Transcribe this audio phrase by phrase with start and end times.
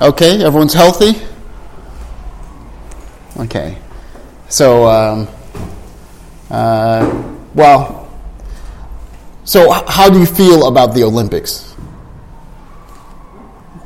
[0.00, 1.22] Okay, everyone's healthy?
[3.36, 3.78] Okay.
[4.48, 5.28] So, um,
[6.50, 8.10] uh, well,
[9.44, 11.76] so how do you feel about the Olympics?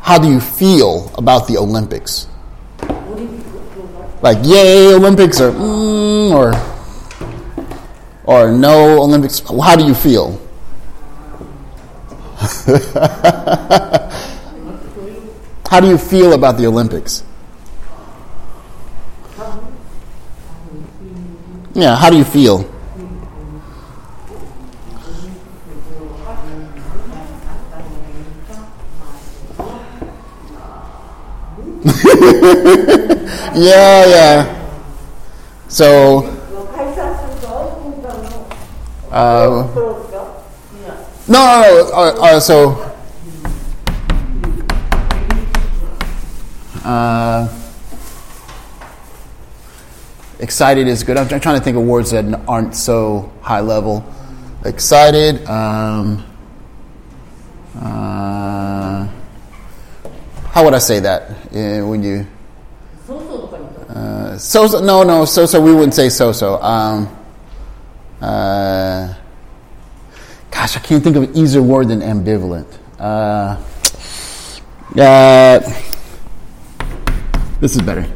[0.00, 2.26] How do you feel about the Olympics?
[4.22, 6.54] Like, yay, Olympics, or mm, or
[8.24, 9.40] or no Olympics?
[9.40, 10.40] How do you feel?
[15.68, 17.22] How do you feel about the Olympics?
[21.74, 22.64] Yeah, how do you feel?
[33.54, 34.70] yeah, yeah.
[35.68, 36.24] So,
[39.12, 39.68] uh,
[41.28, 41.90] no, no, no.
[41.92, 42.88] Uh, uh, so,
[46.84, 47.48] uh,
[50.40, 51.16] excited is good.
[51.16, 54.04] I'm, I'm trying to think of words that aren't so high level.
[54.64, 55.46] Excited.
[55.46, 56.24] Um,
[57.76, 59.08] uh,
[60.50, 62.26] how would I say that uh, when you?
[63.88, 66.60] Uh, so so no no so so we wouldn't say so so.
[66.60, 67.16] Um,
[68.20, 69.14] uh,
[70.50, 72.66] gosh, I can't think of an easier word than ambivalent.
[72.98, 73.56] Uh,
[75.00, 75.87] uh,
[77.60, 78.06] this is better.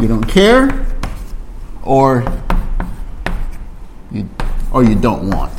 [0.00, 0.86] You don't care,
[1.82, 2.24] or
[4.10, 4.28] you
[4.72, 5.52] or you don't want.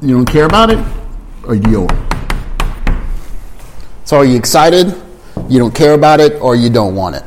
[0.00, 0.78] You don't care about it,
[1.44, 1.90] or you don't.
[4.04, 4.94] So are you excited?
[5.48, 7.24] You don't care about it, or you don't want it.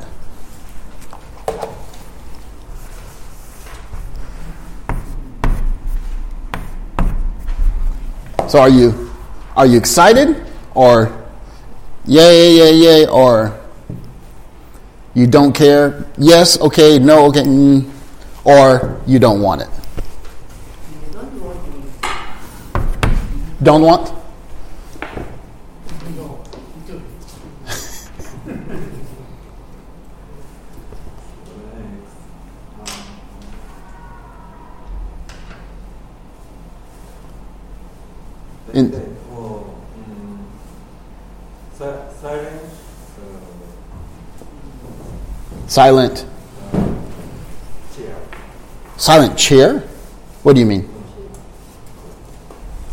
[8.51, 9.09] So are you
[9.55, 10.45] are you excited
[10.75, 11.07] or
[12.03, 13.57] yay yay yay or
[15.13, 16.03] you don't care?
[16.17, 17.89] Yes, okay, no, okay, mm,
[18.43, 19.69] or you don't want it.
[23.63, 24.20] Don't want?
[45.71, 46.25] Silent
[47.95, 48.17] chair.
[48.97, 49.79] silent chair?
[50.43, 50.89] What do you mean?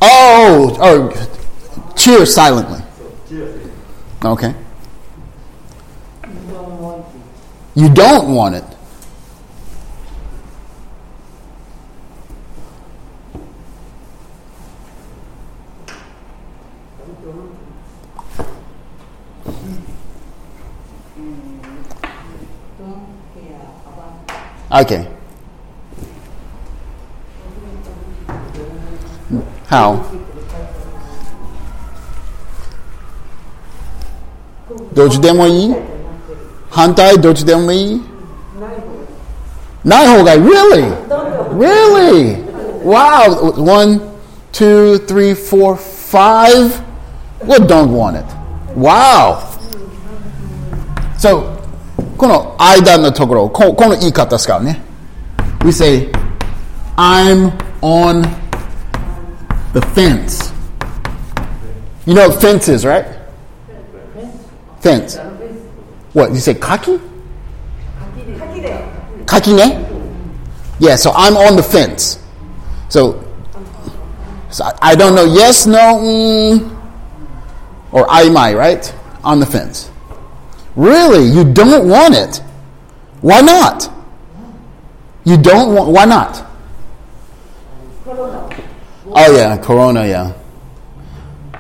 [0.00, 2.81] Oh, oh, cheer silently.
[4.25, 4.55] Okay.
[7.75, 8.65] You don't want it.
[24.69, 25.07] Okay.
[29.69, 30.00] How?
[34.94, 35.75] どっちでもいい
[36.69, 38.01] 反対どっちでもいい
[39.84, 41.04] ない方がいい Really?
[41.57, 42.44] Really?
[42.84, 43.62] Wow.
[43.62, 44.01] One,
[44.51, 46.81] two, three, four, five.
[47.45, 48.25] Well, don't want it.
[48.75, 49.50] Wow.
[51.18, 51.56] So,
[52.18, 54.81] この間のところ、ここの言い方ですからね。
[55.63, 56.10] We say,
[56.98, 57.51] I'm
[57.81, 58.25] on
[59.74, 60.54] The fence.
[62.06, 63.06] You know what fence is, right?
[64.81, 65.18] Fence.
[66.13, 67.00] What, you say kaki?
[69.25, 69.90] Kakine?
[70.80, 72.19] Yeah, so I'm on the fence.
[72.90, 73.24] So,
[74.51, 76.78] so I- I don't know yes, no, mm,
[77.92, 78.94] or aimai, right?
[79.24, 79.90] On the fence.
[80.79, 82.37] Really, you don't want it.
[83.21, 83.91] Why not?
[85.25, 85.91] You don't want.
[85.91, 86.47] Why not?
[88.05, 88.49] Corona.
[89.07, 90.07] Oh yeah, Corona.
[90.07, 90.33] Yeah.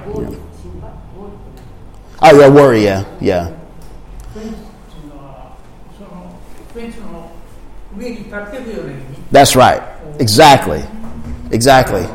[0.06, 0.30] yeah.
[2.22, 2.84] Oh yeah, worry.
[2.84, 3.52] Yeah, yeah.
[9.32, 9.82] That's right.
[10.20, 10.84] Exactly.
[11.50, 12.06] Exactly.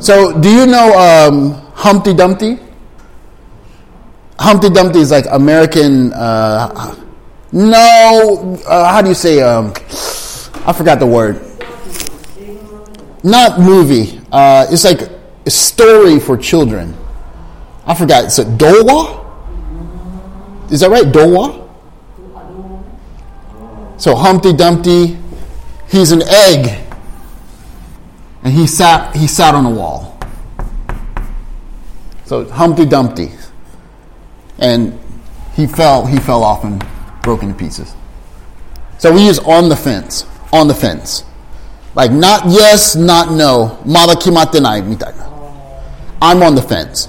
[0.00, 2.67] So, do you know um, Humpty Dumpty?
[4.38, 6.12] Humpty Dumpty is like American.
[6.12, 6.94] Uh,
[7.52, 9.42] no, uh, how do you say?
[9.42, 9.72] Um,
[10.66, 11.40] I forgot the word.
[13.24, 14.20] Not movie.
[14.30, 15.00] Uh, it's like
[15.46, 16.94] a story for children.
[17.86, 18.24] I forgot.
[18.26, 19.24] It's a Dowa.
[20.70, 21.06] Is that right?
[21.06, 21.68] Dowa.
[23.98, 25.18] So Humpty Dumpty,
[25.88, 26.86] he's an egg,
[28.44, 30.20] and he sat he sat on a wall.
[32.26, 33.32] So Humpty Dumpty,
[34.59, 34.99] and
[35.55, 36.83] he fell he fell off and
[37.21, 37.95] broke into pieces.
[38.97, 41.23] So we use on the fence, on the fence,
[41.95, 45.13] like not yes, not no, mada kimatte nai mitai.
[46.21, 47.07] I'm on the fence.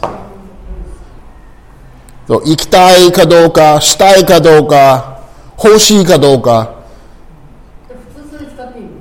[2.26, 5.20] So 行きたいかどうか、したいかどうか、
[5.62, 6.74] 欲しいかどうか。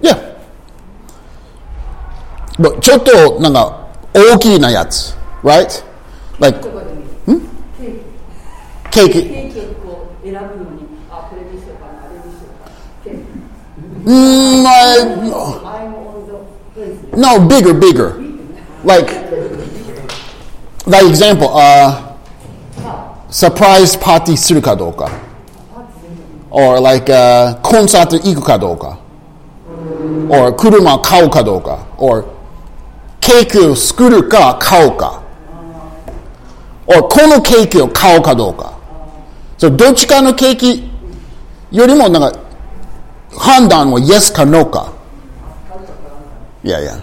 [0.01, 0.17] いや。
[2.59, 5.83] But ちょっとなんか大きなやつ、right?
[6.39, 6.59] Like
[8.91, 9.13] ケーキ。
[9.13, 12.75] ケーキをこう選ぶのに、あ、これにしようかな、あれにしようかな。
[13.03, 13.43] ケーキ。
[14.05, 14.99] Mm, I-
[15.63, 16.35] I'm on the
[16.75, 17.17] fence.
[17.17, 18.21] no, bigger, bigger.
[18.83, 19.09] Like,
[20.85, 22.13] like example, uh,
[23.29, 25.09] surprise party するかどうか。
[26.51, 28.99] or like, uh, コンサート行くかどうか。
[30.29, 31.79] or 車買うかどうか。
[31.97, 32.25] or
[33.21, 35.21] ケーキを作るか買うか。
[36.87, 38.73] or このケーキを買うかどうか。
[39.58, 40.88] そうどっちかの景気
[41.70, 42.40] よりもなんか
[43.36, 44.92] 判断は Yes か No か。
[46.64, 46.98] いやいや。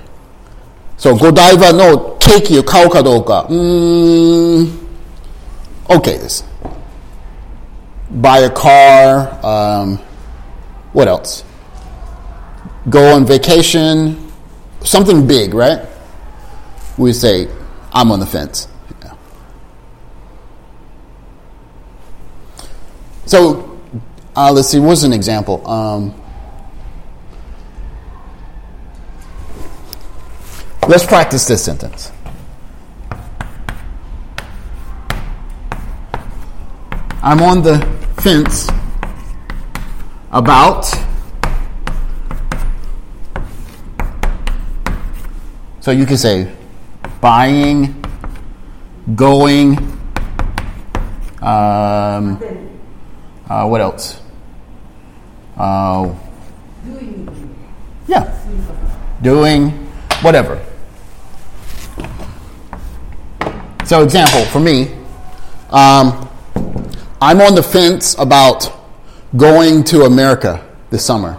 [0.98, 3.46] そう五台場のケーキを買うかどうか。
[3.50, 4.86] うーん
[5.88, 6.20] OK
[8.44, 10.00] a car、um,
[10.94, 11.44] what else?
[12.90, 14.16] Go on vacation.
[14.84, 15.80] Something big right?
[16.98, 17.48] We say
[17.92, 18.68] I'm on the fence.
[23.26, 23.80] So,
[24.36, 25.68] uh, let's see, what's an example?
[25.68, 26.14] Um,
[30.88, 32.12] let's practice this sentence.
[37.24, 37.80] I'm on the
[38.18, 38.70] fence
[40.32, 40.86] about.
[45.80, 46.52] So you can say
[47.22, 48.04] buying,
[49.16, 49.78] going,
[51.42, 52.75] um,
[53.50, 54.22] uh, what else?
[55.58, 56.14] Uh,
[58.08, 58.32] yeah.
[59.22, 59.70] Doing,
[60.22, 60.64] whatever.
[63.86, 64.92] So, example for me,
[65.70, 66.28] um,
[67.22, 68.72] I'm on the fence about
[69.38, 71.38] going to America this summer.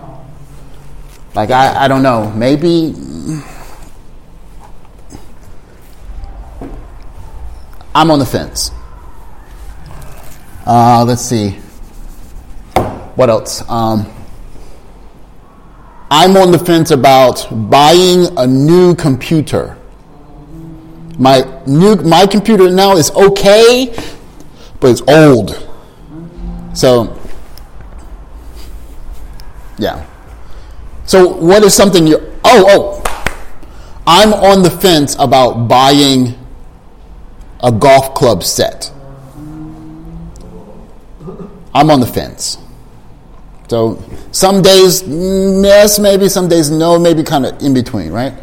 [1.35, 2.95] Like, I, I don't know, maybe.
[7.95, 8.71] I'm on the fence.
[10.67, 11.59] Uh, let's see.
[13.17, 13.69] What else?
[13.69, 14.07] Um,
[16.11, 19.77] I'm on the fence about buying a new computer.
[21.19, 23.87] My new my computer now is okay,
[24.81, 25.67] but it's old.
[26.75, 27.19] So
[29.79, 30.07] yeah.
[31.07, 33.03] So what is something you Oh, oh.
[34.07, 36.35] I'm on the fence about buying
[37.61, 38.93] a golf club set.
[41.75, 42.59] I'm on the fence.
[43.69, 48.35] So some days mm, yes, maybe some days no, maybe kind of in between, right?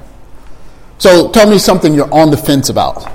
[0.98, 3.10] So tell me something you're on the fence about.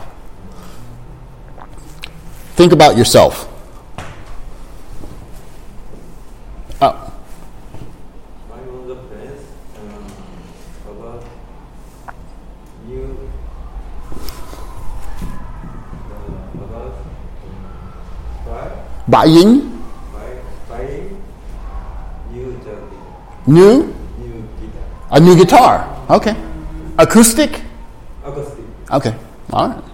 [2.57, 3.47] Think about yourself.
[6.83, 7.13] Oh,
[8.53, 9.43] I'm on the fence
[9.79, 10.07] um,
[10.91, 11.25] about
[12.87, 13.31] new
[16.11, 16.95] uh, about
[17.45, 17.65] um,
[18.45, 18.71] buy
[19.09, 19.81] buying
[20.13, 21.23] buy buying
[22.33, 22.99] new jacket,
[23.49, 26.07] new new guitar, a new guitar.
[26.11, 26.37] Okay.
[26.99, 27.63] Acoustic?
[28.25, 29.15] acoustic, Okay.
[29.53, 29.85] All right.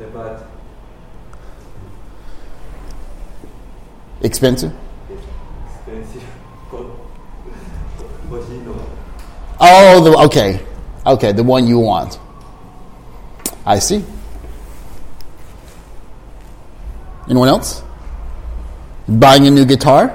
[0.00, 0.46] Yeah, but
[4.22, 4.72] Expensive.
[5.10, 6.22] expensive.
[9.60, 10.60] Oh, the okay,
[11.06, 12.18] okay, the one you want.
[13.64, 14.04] I see.
[17.28, 17.82] Anyone else?
[19.08, 20.12] Buying a new guitar?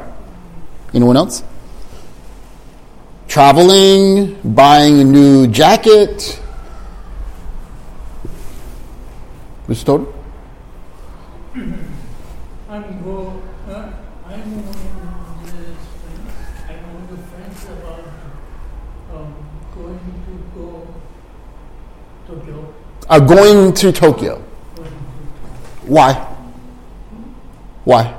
[0.93, 1.43] Anyone else?
[3.29, 6.41] Traveling, buying a new jacket.
[9.67, 9.85] Mr.
[9.85, 10.13] Total?
[12.69, 13.91] I'm go, uh,
[14.25, 14.63] I'm
[16.67, 18.03] I'm on the fence about
[19.13, 19.35] um,
[19.75, 20.87] going to go
[22.25, 22.73] Tokyo.
[23.07, 24.43] Uh, going to Tokyo.
[24.75, 24.95] Going to
[25.85, 26.13] Why?
[27.83, 28.03] Why?
[28.03, 28.18] Why?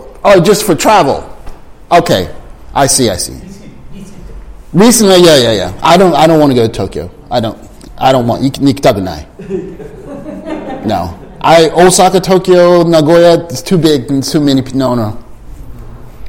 [0.23, 1.27] oh, just for travel.
[1.91, 2.33] Okay,
[2.73, 3.09] I see.
[3.09, 3.39] I see.
[4.73, 5.79] Recently, yeah, yeah, yeah.
[5.83, 6.13] I don't.
[6.15, 7.11] I don't want to go to Tokyo.
[7.29, 7.57] I don't.
[7.97, 8.43] I don't want.
[8.43, 9.27] Nikitakunai.
[10.85, 11.15] No.
[11.41, 13.45] I Osaka, Tokyo, Nagoya.
[13.45, 14.61] It's too big and too many.
[14.73, 15.23] No, no.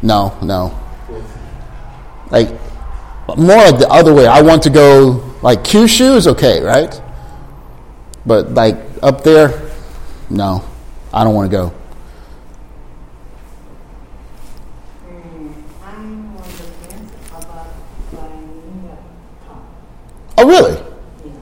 [0.02, 0.78] No, no.
[2.30, 2.48] Like
[3.36, 4.26] more of the other way.
[4.26, 7.00] I want to go like Kyushu is okay, right?
[8.26, 9.70] But like up there,
[10.30, 10.64] no.
[11.12, 11.74] I don't want to go.
[15.84, 17.66] I'm on the fence about
[18.12, 19.62] buying a car.
[20.38, 20.74] Oh, really?
[20.74, 21.32] Yeah.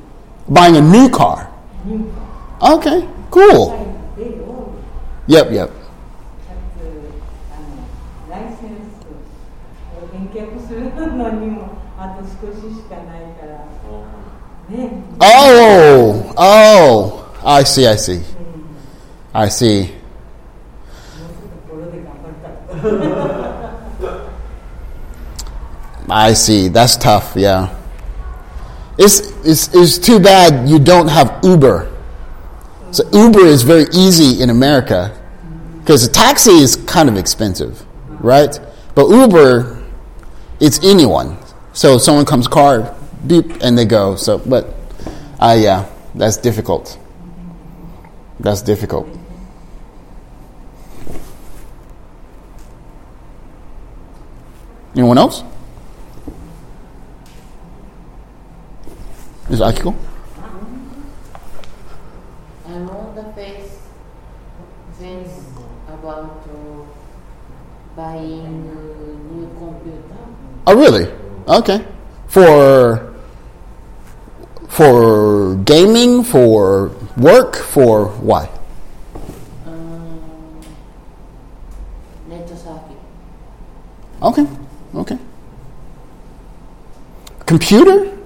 [0.48, 1.52] Buying a new car.
[1.84, 2.12] New
[2.60, 2.76] car.
[2.78, 3.80] Okay, cool.
[5.26, 5.70] Yep, yep.
[15.22, 18.22] Oh, oh, I see, I see.
[19.34, 19.94] I see.
[26.08, 26.68] I see.
[26.68, 27.79] That's tough, yeah.
[29.02, 31.90] It's, it's, it's too bad you don't have Uber.
[32.90, 35.16] So Uber is very easy in America
[35.78, 37.82] because a taxi is kind of expensive,
[38.22, 38.60] right?
[38.94, 39.82] But Uber,
[40.60, 41.38] it's anyone.
[41.72, 42.94] So someone comes car,
[43.26, 44.16] beep, and they go.
[44.16, 44.66] So, but,
[45.38, 46.98] uh, yeah, that's difficult.
[48.38, 49.08] That's difficult.
[54.94, 55.42] Anyone else?
[59.50, 59.92] Is Akiko?
[62.68, 63.78] I'm on the face
[64.96, 65.42] fence
[65.88, 66.84] about uh,
[67.96, 70.18] buying a new computer.
[70.68, 71.12] Oh, really?
[71.48, 71.84] Okay.
[72.28, 73.12] For
[74.68, 78.48] for gaming, for work, for why?
[79.66, 80.60] Um.
[84.22, 84.46] Okay.
[84.94, 85.18] Okay.
[87.46, 88.19] Computer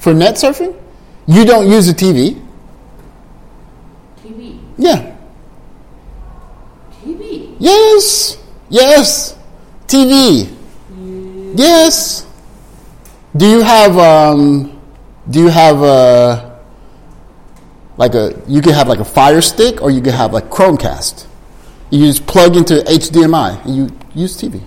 [0.00, 0.74] for net surfing?
[1.26, 2.42] You don't use a TV?
[4.24, 4.58] TV.
[4.76, 5.14] Yeah.
[7.04, 7.54] TV.
[7.60, 8.38] Yes.
[8.68, 9.38] Yes.
[9.86, 10.48] TV.
[11.54, 12.26] Yes.
[13.36, 14.80] Do you have um
[15.28, 16.58] do you have a
[17.96, 21.26] like a you can have like a fire stick or you can have like Chromecast.
[21.90, 24.62] You just plug into HDMI and you use TV.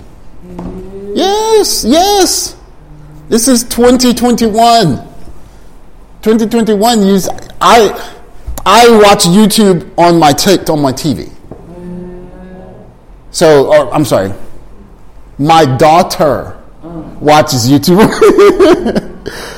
[1.16, 2.56] Yes, yes.
[3.30, 5.12] This is 2021.
[6.24, 7.27] 2021 use
[7.60, 7.89] I
[8.65, 11.30] I watch YouTube on my t- on my TV.
[13.32, 14.32] So, or, I'm sorry.
[15.38, 16.58] My daughter
[17.20, 17.98] watches YouTube.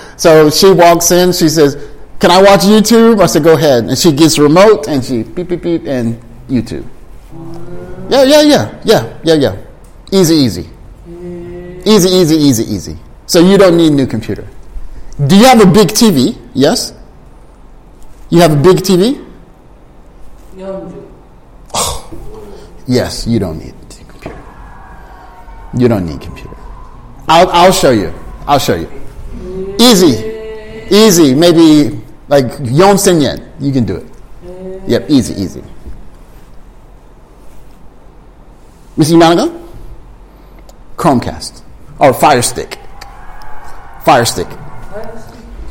[0.20, 1.34] so she walks in.
[1.34, 1.76] She says,
[2.20, 3.22] Can I watch YouTube?
[3.22, 3.84] I said, Go ahead.
[3.84, 6.88] And she gets remote and she beep, beep, beep, and YouTube.
[8.10, 9.56] Yeah, yeah, yeah, yeah, yeah, yeah.
[10.12, 10.70] Easy, easy.
[11.86, 12.98] Easy, easy, easy, easy.
[13.28, 14.48] So you don't need a new computer.
[15.18, 16.38] Do you have a big TV?
[16.54, 16.94] Yes?
[18.30, 19.24] You have a big TV?
[20.58, 20.96] 40
[22.88, 24.38] Yes, you don't need a computer.
[25.78, 26.56] You don't need computer.
[27.30, 28.14] I'll, I'll show you.
[28.46, 28.90] I'll show you.
[29.80, 30.86] Easy.
[30.92, 31.34] Easy.
[31.34, 33.54] Maybe like 4000 yen.
[33.60, 34.06] You can do it.
[34.88, 35.64] Yep, easy, easy.
[38.98, 39.50] Miss Imanaga?
[40.98, 41.62] Chromecast.
[42.00, 42.78] Or Fire Stick.
[44.04, 44.48] Fire Stick.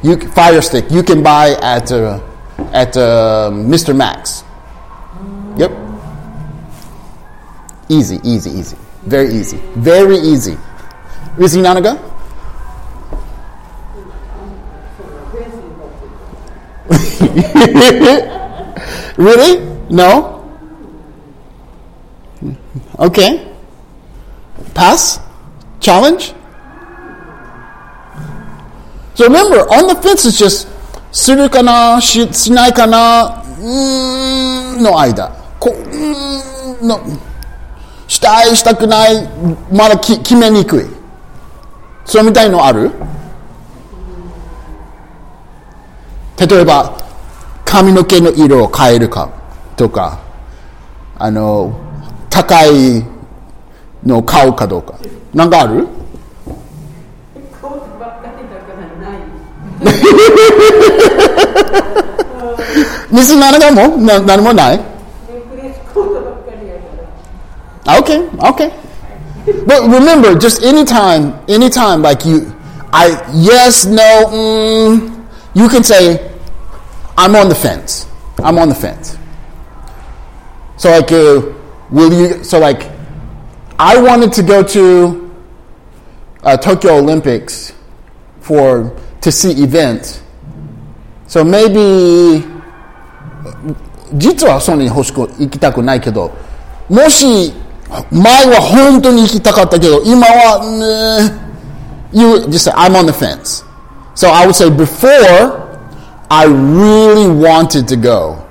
[0.04, 0.90] You, Fire Stick.
[0.90, 2.20] You can buy at, uh,
[2.75, 3.96] at uh, Mr.
[3.96, 4.44] Max.
[5.56, 5.73] Yep.
[7.88, 8.76] Easy, easy, easy.
[9.06, 9.56] Very easy.
[9.76, 10.58] Very easy.
[11.38, 11.96] Miss Inanaga?
[19.16, 19.64] really?
[19.88, 20.44] No?
[22.99, 23.50] Okay.
[24.75, 25.18] Pass?
[25.80, 26.34] Challenge?
[29.14, 30.68] So remember, on the fence is just
[31.12, 32.00] するかな?
[32.00, 33.42] ししないかな?
[33.61, 35.30] うんの間。
[35.61, 37.00] こうんの
[38.09, 39.28] したい、したくない、
[39.73, 40.87] まだき決めにくい。
[42.04, 42.90] それみたいのある?
[46.37, 46.92] 例えば、
[47.64, 49.30] 髪の毛の色を変えるか
[49.76, 50.18] とか、
[51.16, 51.73] あの、
[52.28, 53.04] 高い
[54.04, 54.94] のを買うかどうか。
[55.33, 55.87] なんかある?
[63.14, 63.36] Mrs.
[63.40, 64.78] Nanaga not a normal eh.
[67.86, 68.72] Okay, okay.
[69.66, 72.50] But remember, just anytime, anytime, like you,
[72.92, 74.00] I, yes, no,
[74.32, 76.32] mm, you can say,
[77.18, 78.06] I'm on the fence.
[78.38, 79.18] I'm on the fence.
[80.76, 81.52] So like, uh,
[81.90, 82.42] will you?
[82.42, 82.90] So like,
[83.78, 85.34] I wanted to go to
[86.42, 87.73] uh, Tokyo Olympics
[88.40, 90.22] for to see events.
[91.27, 92.44] So maybe,
[94.13, 96.31] 実はそんなに欲しく行きたくないけど、
[96.89, 97.53] もし、
[98.11, 101.50] 前は本当に行きたかったけど、今は、ね、
[102.11, 103.63] you just say, I'm on the fence.
[104.15, 105.70] So I would say before,
[106.29, 108.44] I really wanted to go.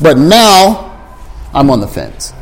[0.00, 0.92] But now,
[1.54, 2.34] I'm on the fence.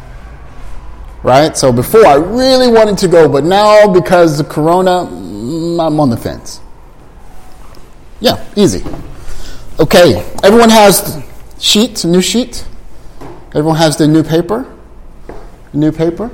[1.22, 1.56] Right?
[1.56, 6.08] So before, I really wanted to go, but now, because of Corona, mm, I'm on
[6.08, 6.60] the fence.
[8.19, 8.83] Yeah, easy.
[9.79, 11.21] Okay, everyone has
[11.59, 12.65] sheet, new sheet?
[13.49, 14.65] Everyone has the new paper?
[15.73, 16.31] New paper?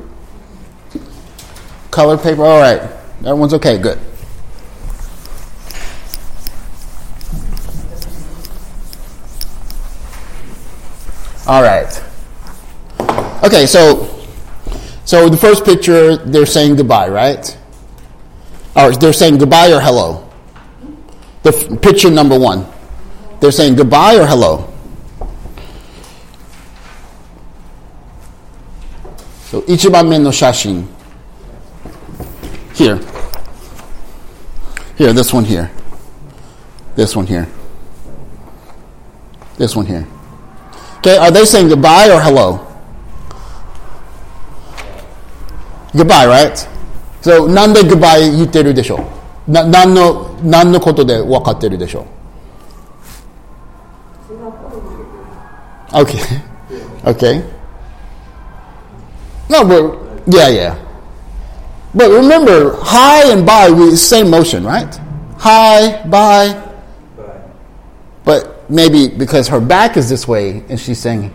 [1.89, 2.44] Color paper?
[2.44, 2.82] All right.
[3.20, 4.00] Everyone's okay, good.
[11.48, 12.04] All right.
[13.44, 14.08] Okay, so
[15.04, 17.58] so the first picture they're saying goodbye, right?
[18.76, 20.31] Or they're saying goodbye or hello
[21.44, 22.66] the f- picture number one.
[23.40, 24.68] They're saying goodbye or hello.
[29.46, 30.88] So ichiban men no shashin.
[32.74, 33.00] Here.
[34.98, 35.72] Here, this one here.
[36.96, 37.48] This one here.
[39.58, 40.08] This one here.
[40.98, 42.68] Okay, are they saying goodbye or hello?
[45.96, 46.58] Goodbye, right?
[47.22, 48.98] So, nande goodbye yuteru desho.
[49.52, 52.06] な何の何のことで分かってるでしょう
[55.94, 56.20] Okay.
[57.04, 57.44] Okay.
[59.50, 60.76] No, but yeah, yeah.
[61.96, 64.88] But remember, hi and bye we same motion, right?
[65.40, 66.56] Hi, bye.
[68.24, 71.34] But maybe because her back is this way and she's singing.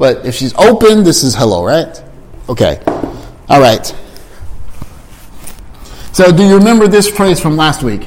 [0.00, 2.02] but if she's open, this is hello, right?
[2.48, 2.80] Okay.
[3.50, 3.84] All right.
[6.20, 8.02] So, do you remember this phrase from last week?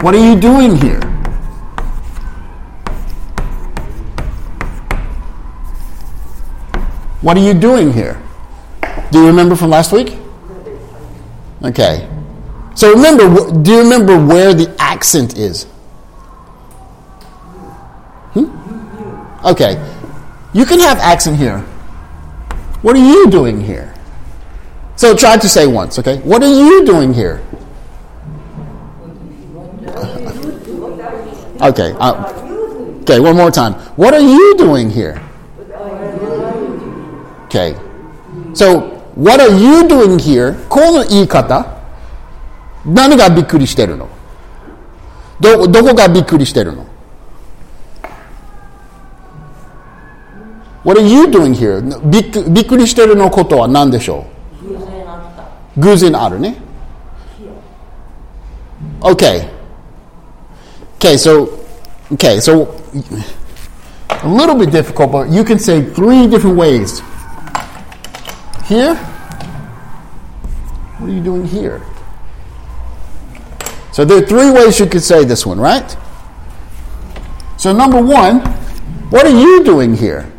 [0.00, 1.00] What are you doing here?
[7.20, 8.20] What are you doing here?
[9.12, 10.18] Do you remember from last week?
[11.62, 12.10] Okay.
[12.74, 15.66] So remember, do you remember where the accent is?
[18.34, 19.46] Hmm?
[19.46, 19.78] Okay.
[20.52, 21.64] You can have accent here.
[22.81, 23.93] What are you doing here?
[24.95, 26.17] So try to say once, okay?
[26.19, 27.41] What are you doing here?
[31.61, 31.95] Okay.
[31.99, 33.73] Uh, okay, one more time.
[33.95, 35.21] What are you doing here?
[37.45, 37.75] Okay.
[38.53, 38.81] So,
[39.15, 40.55] what are you doing here?
[40.69, 41.65] この言い方
[42.85, 44.09] 何がびっくりしてるの
[45.39, 46.85] ど、どこがびっくりしてるの
[50.83, 51.81] What are you doing here?
[52.09, 54.25] びっくびっくりしてるのことは何でしょ
[54.61, 55.43] 偶然あった。
[55.43, 56.57] う偶然あるね。
[59.01, 59.49] Okay.
[60.99, 61.59] Okay, so,
[62.11, 62.75] okay, so
[64.23, 67.01] a little bit difficult, but you can say three different ways.
[68.65, 68.95] Here?
[70.97, 71.81] What are you doing here?
[73.91, 75.95] So there are three ways you could say this one, right?
[77.57, 78.39] So number one,
[79.11, 80.31] what are you doing here?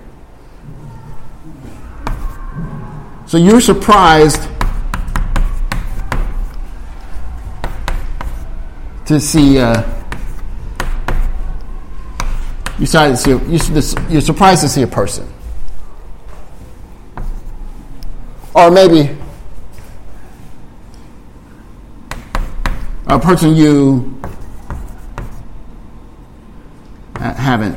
[3.32, 4.42] So you're surprised
[9.06, 9.58] to see.
[9.58, 9.84] Uh,
[12.78, 13.32] you to see.
[13.32, 15.32] A, you, you're surprised to see a person,
[18.54, 19.16] or maybe
[23.08, 24.20] a person you
[27.16, 27.76] haven't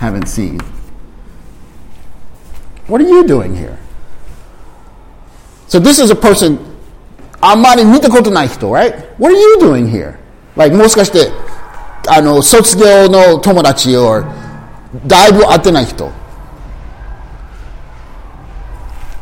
[0.00, 0.58] haven't seen.
[2.88, 3.79] What are you doing here?
[5.69, 6.57] So this is a person
[7.41, 8.93] あんまり見たことない人 right?
[9.17, 10.15] What are you doing here?
[10.55, 11.31] Like もしかして
[12.07, 14.25] あの卒業の友達 or
[15.05, 16.11] だいぶ会ってない人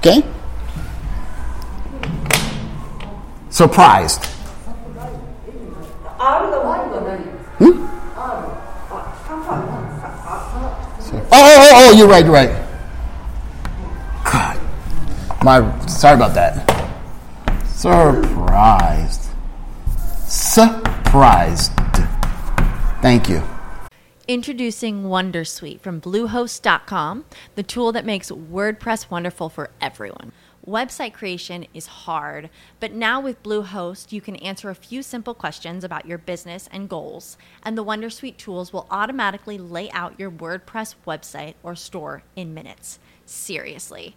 [0.01, 0.21] Okay?
[3.49, 4.19] Surprised.
[6.19, 7.83] R が Y は何
[11.15, 12.56] Oh, oh, oh, oh, you're right, you're right.
[15.44, 16.66] My, sorry about that.
[17.64, 19.28] Surprised.
[20.26, 21.72] Surprised.
[23.00, 23.42] Thank you.
[24.26, 27.24] Introducing Wondersuite from Bluehost.com,
[27.54, 30.32] the tool that makes WordPress wonderful for everyone.
[30.66, 35.82] Website creation is hard, but now with Bluehost, you can answer a few simple questions
[35.82, 40.96] about your business and goals, and the Wondersuite tools will automatically lay out your WordPress
[41.06, 42.98] website or store in minutes.
[43.24, 44.16] Seriously.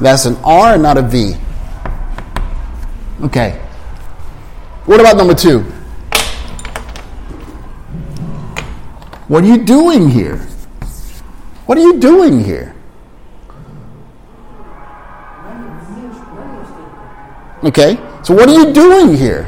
[0.00, 1.34] That's an R, not a V.
[3.22, 3.60] Okay.
[4.84, 5.60] What about number two?
[9.28, 10.36] What are you doing here?
[11.66, 12.74] What are you doing here?
[17.64, 17.98] Okay.
[18.22, 19.46] So what are you doing here?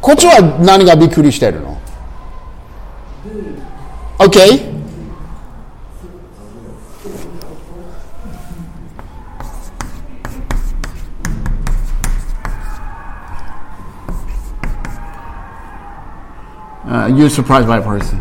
[0.00, 1.80] こっちは何がびっくりしてるの
[4.18, 4.75] ?Okay.
[16.86, 18.20] Uh, you're surprised by a person.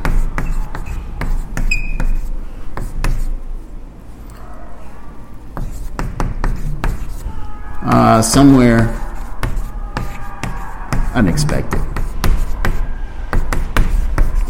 [7.84, 8.94] Uh, somewhere
[11.16, 11.82] unexpected.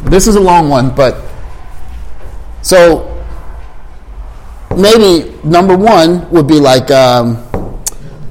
[0.03, 1.23] This is a long one, but
[2.61, 3.07] so
[4.75, 7.37] maybe number one would be like um,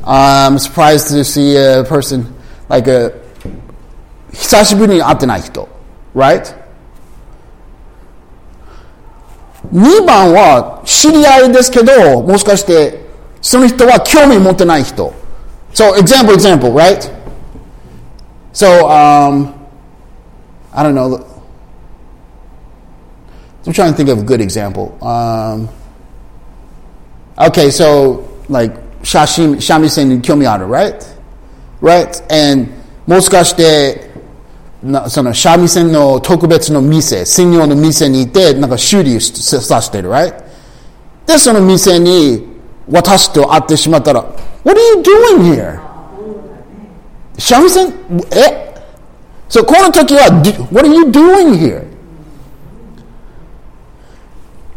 [0.05, 2.33] I'm surprised to see a person
[2.69, 3.19] like a
[4.33, 5.69] 久しぶりに会ってない人
[6.15, 6.55] right?
[9.73, 13.05] 2番は知り合いですけど、もしかして
[13.41, 15.13] その人は興味持ってない人。
[15.73, 17.11] So, example, example, right?
[18.53, 19.55] So, um,
[20.73, 21.27] I don't know.
[23.67, 24.99] I'm trying to think of a good example.
[25.05, 25.69] Um,
[27.39, 30.97] okay, so, like, 写真、三味線に興味ある, right?
[31.81, 32.23] right?
[32.29, 32.69] And
[33.07, 34.11] もしかして、
[34.86, 40.36] なその三味線の特別の店、専用の店にいて、なんか修理しさしてる、right?
[41.26, 42.48] で、その店に
[42.88, 44.22] 私と会ってしまったら、
[44.64, 45.80] What are you doing here?
[47.40, 47.94] 三味線、
[48.32, 48.76] え？
[49.50, 50.28] そう、この時は、
[50.72, 51.84] What are you doing here?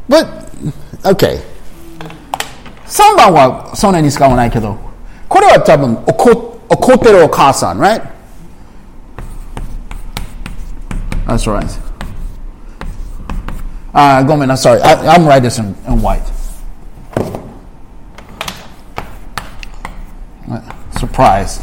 [0.09, 0.27] But,
[1.03, 1.39] okay.
[2.87, 4.75] 3番はそんなに使わないけど、
[5.29, 8.18] これは多分怒怒ってるお母さん、right?
[11.29, 11.79] That's right.
[13.93, 14.81] Uh, Goldman, I'm sorry.
[14.81, 16.27] I, am writing this in, in white.
[20.99, 21.61] Surprise.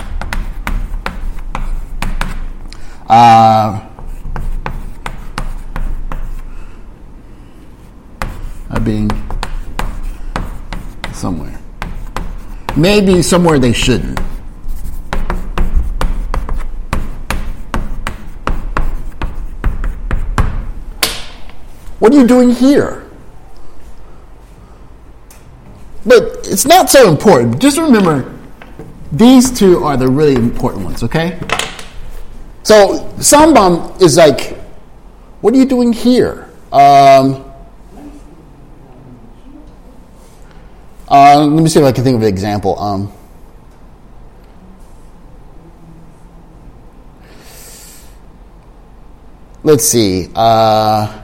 [3.09, 3.81] Uh,
[8.83, 9.09] being
[11.11, 11.59] somewhere.
[12.77, 14.19] Maybe somewhere they shouldn't.
[22.05, 23.03] What are you doing here?
[26.05, 27.59] But it's not so important.
[27.59, 28.31] Just remember,
[29.11, 31.39] these two are the really important ones, okay?
[32.61, 34.55] So, Sambam is like,
[35.41, 36.47] what are you doing here?
[36.71, 37.43] Um,
[41.09, 42.77] uh, let me see if I can think of an example.
[42.77, 43.11] Um,
[49.63, 50.29] let's see.
[50.35, 51.23] Uh,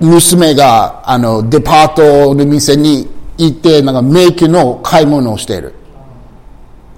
[0.00, 5.74] 娘が、あの、デパートの店に行って、なんかメイクの買い物をしている。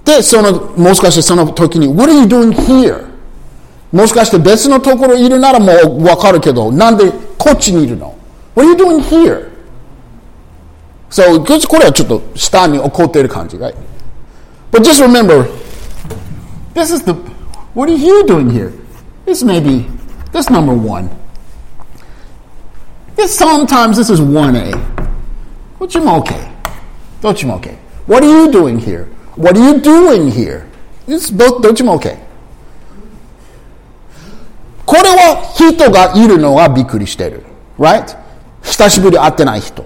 [0.05, 3.13] で、その、もしかしてその時に、What are you doing here?
[3.91, 8.15] もしかして別のところいるならもうわかるけど、なんでこっちにいるの
[8.55, 9.53] ?What are you doing here?
[11.11, 13.75] So, これはちょっと下に怒っている感じ、right?
[14.71, 15.45] But just remember,
[16.73, 17.13] this is the,
[17.75, 18.71] what are you doing here?
[19.27, 19.85] This may be,
[20.31, 21.07] this number one.
[23.15, 24.71] This sometimes this is 1A.
[25.79, 26.33] どっちも OK.
[27.21, 27.75] どっちも OK.
[28.07, 29.07] What are you doing here?
[29.37, 30.65] What are you doing here?
[31.07, 32.17] It's both どっちも OK.
[34.85, 37.43] これは人がいるのはびっくりしてる。
[37.79, 38.17] Right?
[38.63, 39.85] 久しぶり会ってない人。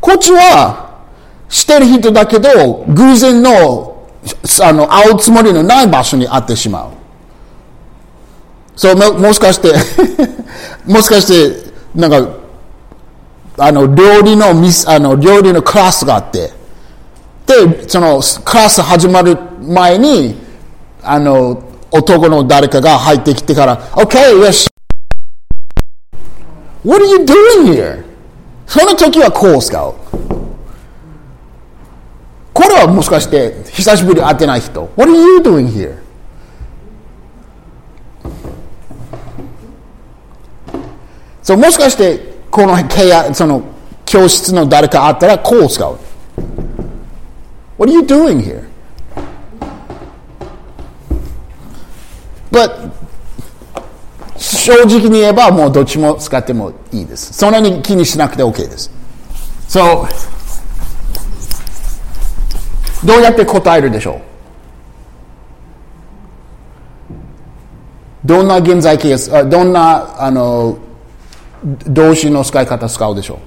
[0.00, 1.00] こっちは、
[1.48, 4.08] してる人だけど、偶然の、
[4.62, 6.90] あの、会うつもりのない場所に会ってしまう。
[8.76, 9.72] そう、もしかして、
[10.84, 12.43] もしかして、なんか、
[13.56, 16.50] あの、料理のミス、あの、料理のクラスがあって、
[17.46, 20.36] で、その、クラス始まる前に、
[21.02, 24.68] あの、男の誰かが入ってきてから、OK, よし。
[26.84, 28.04] What are you doing here?
[28.66, 29.94] その時はこう使う。
[32.52, 34.90] これはもしかして久しぶりに会ってない人。
[34.96, 36.04] What are you doing here?
[41.42, 43.64] そうもしかしてこの部屋、その
[44.06, 45.98] 教室の誰か会ったらこう使う。
[47.76, 48.62] What are you doing here?
[52.52, 52.92] But
[54.36, 57.32] 正直に言えばもうどっちも使ってもいいです。
[57.32, 58.88] そんなに気にしなくて OK です。
[59.68, 60.06] So
[63.04, 64.20] どうやって答えるでしょ
[68.24, 68.28] う？
[68.28, 70.78] どんな現在形ですどんなあの
[71.63, 73.37] 動詞の使い方使うでしょう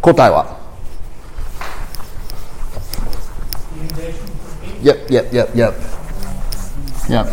[0.00, 0.58] 答えは
[4.82, 5.74] Yep, yep, yep, yep.
[7.08, 7.26] Yep.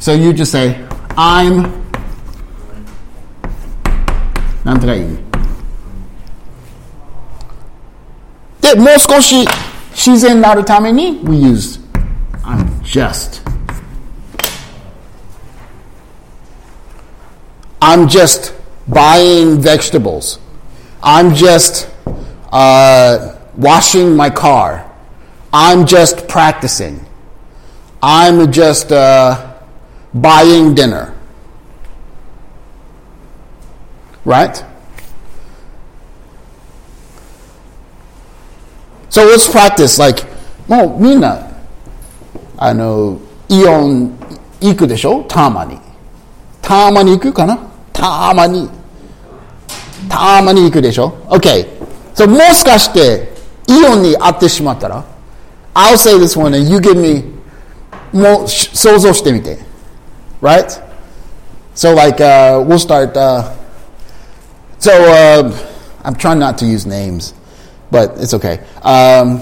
[0.00, 0.84] So you just say,
[1.16, 1.70] I'm
[4.64, 5.18] なんとかいい。
[8.60, 9.46] で、もう少し
[9.92, 11.80] 自然になるために we use
[12.42, 13.42] I'm just
[17.82, 18.54] I'm just
[18.86, 20.38] buying vegetables.
[21.02, 21.88] I'm just
[22.50, 24.84] uh, washing my car.
[25.52, 27.04] I'm just practicing.
[28.02, 29.54] I'm just uh,
[30.14, 31.14] buying dinner.
[34.24, 34.64] Right?
[39.08, 39.98] So let's practice.
[39.98, 40.26] Like,
[40.68, 41.48] もうみんな、
[42.58, 44.12] あの、イオン
[44.60, 45.78] 行くでしょたまに。
[46.60, 47.58] たまに行くかな
[47.93, 48.69] たまに
[50.09, 51.67] たまに行くでしょ OK
[52.13, 53.31] so もしかして
[53.67, 55.05] イオンに会ってしまったら
[55.73, 57.31] I'll say this one and you give me
[58.11, 59.57] もう想像してみて
[60.41, 60.81] right?
[61.75, 63.51] So like、uh, we'll start uh,
[64.77, 65.51] so uh,
[66.03, 67.33] I'm trying not to use names
[67.89, 68.59] but it's okay.
[68.81, 69.39] Um,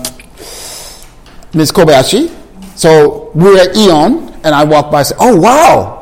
[1.54, 1.72] Ms.
[1.72, 2.30] Kobayashi
[2.76, 5.98] so we're at Aeon and I walk by and say oh wow.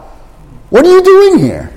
[0.70, 1.74] What are you doing here?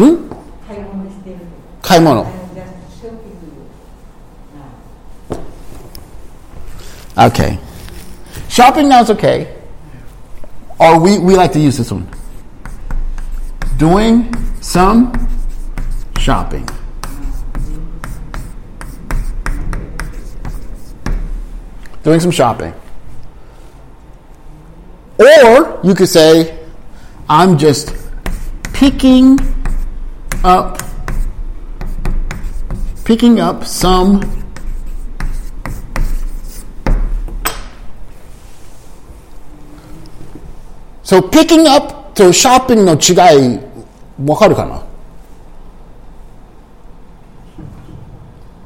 [0.00, 0.36] ていう Hmm?
[0.68, 1.36] 買い物してる
[1.82, 2.66] 買い物 I'm just
[3.00, 3.36] shopping
[7.18, 7.58] Okay.
[8.48, 9.56] Shopping now is okay.
[10.78, 12.06] Or we, we like to use this one.
[13.78, 15.12] Doing some
[16.18, 16.68] shopping.
[22.02, 22.74] Doing some shopping.
[25.18, 26.58] Or you could say,
[27.28, 27.94] I'm just
[28.74, 29.38] picking
[30.43, 30.77] up
[33.03, 34.19] picking up some
[41.03, 43.59] So picking up と shopping の違い
[44.25, 44.81] わかるかな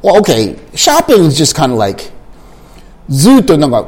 [0.04, 0.56] Well, okay.
[0.76, 2.12] Shopping is just kind of like
[3.10, 3.88] ずっとなんか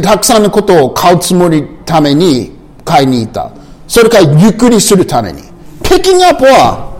[0.00, 2.52] たくさんのことを買うつもりために
[2.84, 3.50] 買いに行った。
[3.88, 5.42] それからゆっくりするために。
[5.82, 6.95] Picking up は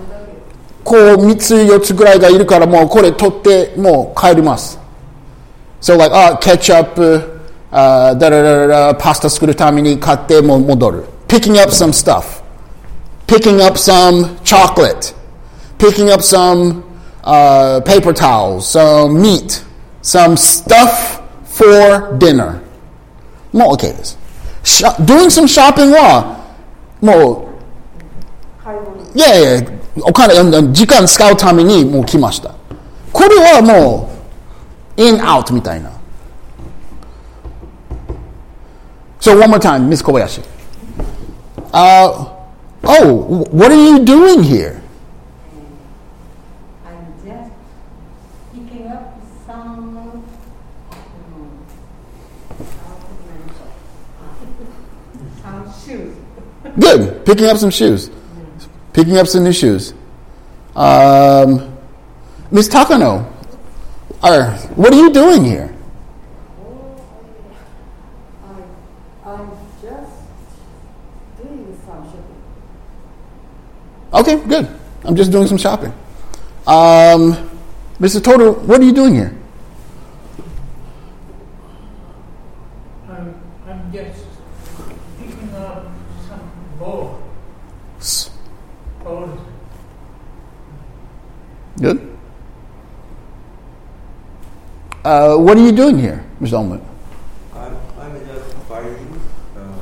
[0.85, 4.79] こう3つ4つぐらいがいるからもうこれ取ってもう帰ります。
[5.81, 6.95] So like, ah, ketchup,
[7.71, 11.05] uh, だらだらだパスタ作るために買ってもう戻る。
[11.27, 12.41] Picking up some stuff.
[13.27, 15.13] Picking up some chocolate.
[15.77, 16.83] Picking up some
[17.23, 19.63] uh, paper towels, some meat,
[20.01, 22.59] some stuff for dinner.
[23.53, 24.17] もう OK です。
[24.63, 26.39] しゃ doing some shopping は
[27.01, 27.51] もう
[29.17, 32.53] いやいや、 お金、うん時間使うためにもう来ました。
[33.11, 34.09] これはも
[34.97, 35.91] う、in, out みたいな。
[39.19, 40.41] So one more time, Miss Kobayashi.
[41.71, 42.27] Uh,
[42.83, 44.81] oh, what are you doing here?
[46.83, 47.51] I'm just
[48.51, 49.13] picking up
[49.45, 50.23] some um,
[55.43, 56.15] some shoes.
[56.79, 57.25] Good.
[57.25, 58.09] Picking up some shoes.
[58.96, 59.92] Picking up some new shoes.
[60.74, 61.76] Um,
[62.50, 63.30] Miss Takano,
[64.22, 65.76] uh, what are you doing here?
[69.22, 69.50] I'm
[69.82, 70.16] just
[71.36, 72.42] doing some shopping.
[74.14, 74.66] Okay, good.
[75.04, 75.92] I'm just doing some shopping.
[76.66, 77.50] Um,
[78.00, 78.24] Mr.
[78.24, 79.36] Toto, what are you doing here?
[83.10, 83.34] I'm,
[83.68, 84.24] I'm just
[85.18, 85.84] picking up
[86.26, 87.22] some ball,
[87.98, 88.30] S-
[89.06, 89.38] balls.
[91.80, 92.16] Good.
[95.04, 96.54] Uh, what are you doing here, Mr.
[96.54, 96.80] Ullman?
[97.54, 99.20] I'm, I'm just buying
[99.56, 99.80] um,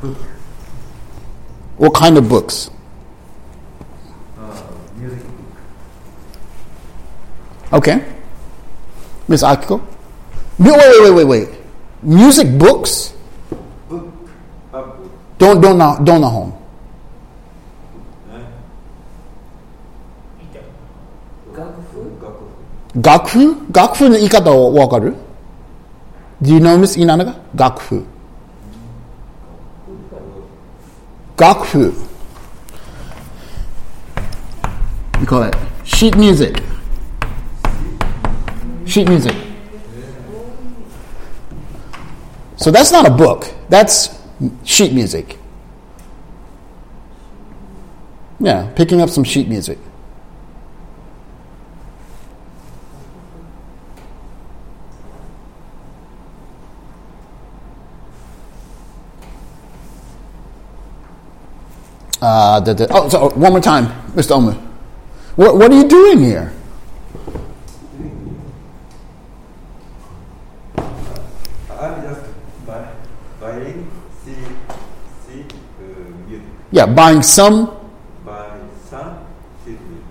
[0.00, 0.16] book,
[1.76, 2.70] What kind of books?
[4.38, 4.62] uh,
[4.96, 5.34] music book.
[7.74, 8.04] Okay.
[9.28, 9.80] Miss Akiko?
[10.58, 11.48] Wait, wait, wait, wait, wait.
[12.02, 13.12] Music books?
[13.88, 14.12] Book,
[14.72, 15.10] a book.
[15.38, 16.59] Don't, don't, know, don't know home.
[22.95, 25.15] 楽譜楽譜楽譜の言い方をわかる
[26.41, 27.35] ?Do you know Miss Inanaga?
[27.55, 28.03] 楽譜。
[31.37, 31.93] 楽譜。
[35.19, 36.61] We call it sheet music.
[38.85, 39.33] Sheet music.
[42.57, 43.47] So that's not a book.
[43.69, 44.17] That's
[44.63, 45.37] sheet music.
[48.39, 49.77] Yeah, picking up some sheet music.
[62.20, 64.32] Uh, the, the, oh, so one more time, Mr.
[64.32, 64.52] Omer.
[65.36, 66.52] What, what are you doing here?
[70.76, 72.20] I'm just
[72.66, 72.92] buy,
[73.40, 73.90] buying
[74.22, 74.34] see,
[75.26, 75.40] see,
[75.80, 76.46] uh, music.
[76.72, 77.74] Yeah, buying some.
[78.26, 79.26] Buying some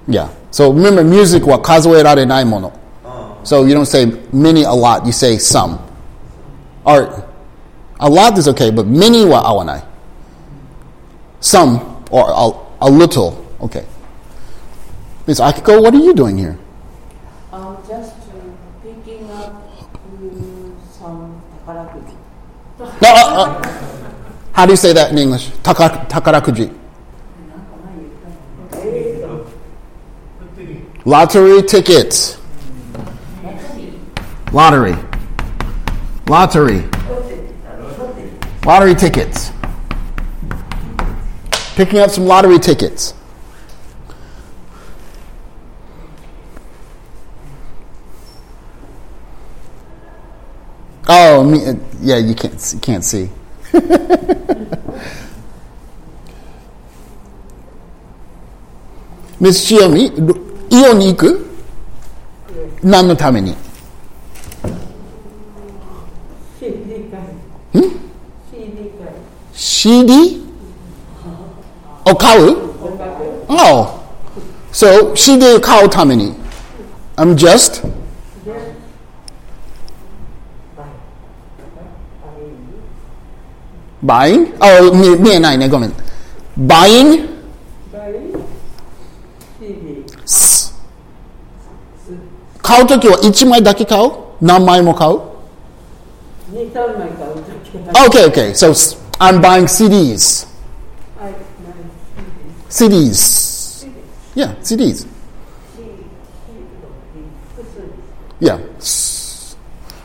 [0.07, 0.33] Yeah.
[0.49, 2.73] So remember, music wa kazuerare nai mono.
[3.05, 3.37] Ah.
[3.43, 5.77] So you don't say many a lot, you say some.
[6.83, 7.23] Art.
[7.99, 9.85] A lot is okay, but many wa awanai.
[11.39, 13.45] Some or a, a little.
[13.61, 13.85] Okay.
[15.27, 16.57] Miss Akiko, what are you doing here?
[17.53, 18.41] I'm just uh,
[18.81, 19.63] picking up
[20.91, 22.15] some takarakuji.
[22.79, 23.89] No, uh, uh,
[24.53, 25.51] how do you say that in English?
[25.63, 26.75] Taka, takarakuji.
[31.05, 32.37] Lottery tickets.
[34.51, 34.95] Lottery.
[36.27, 36.83] Lottery.
[38.65, 39.51] Lottery tickets
[41.78, 43.14] Picking up some lottery tickets.
[51.06, 53.28] Oh, me, uh, yeah, you can't you can't see.
[59.40, 60.12] Miss Shiomi,
[60.70, 61.46] イオンに行く
[62.82, 63.54] 何のために
[66.58, 67.20] CD 会
[68.50, 69.12] CD 会
[69.52, 70.42] CD?
[72.06, 72.56] を買う
[73.48, 74.00] Oh.
[74.72, 76.34] So, CD を買うために
[77.16, 77.82] I'm just
[84.04, 84.52] buying?
[84.60, 85.68] Oh, 見見えないね。
[85.68, 85.92] ごめん。
[86.58, 87.28] buying?
[87.92, 88.12] バイ
[89.60, 90.04] CD
[92.62, 94.10] 買うときは1枚だけ買う
[94.40, 95.18] 何枚も買う
[96.52, 98.50] 2、3枚買うときは Okay, okay.
[98.54, 100.46] So, s- I'm buying CDs.
[102.68, 103.86] はい、ない CDs.
[104.34, 105.06] Yeah, CDs.
[108.40, 108.58] Yeah.
[108.78, 109.56] S-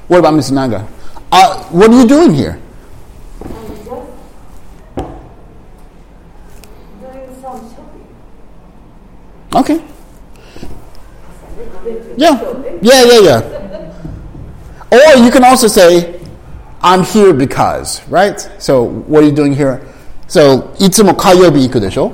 [0.07, 0.85] What about Miss Naga?
[1.31, 2.57] Uh, what are you doing here?
[3.43, 3.85] I'm just
[7.01, 8.05] doing some shopping.
[9.55, 9.81] Okay.
[12.17, 12.39] Yeah.
[12.81, 13.41] Yeah, yeah, yeah.
[14.91, 16.19] Or you can also say,
[16.81, 18.39] I'm here because, right?
[18.57, 19.81] So, what are you doing here?
[20.27, 22.11] So, いつも火曜日行くでしょ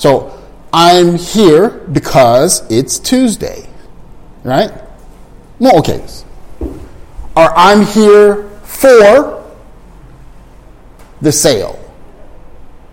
[0.00, 0.32] so
[0.72, 3.68] I'm here because it's Tuesday,
[4.44, 4.72] right?
[5.58, 6.02] No, okay.
[7.36, 9.44] Or I'm here for
[11.20, 11.78] the sale.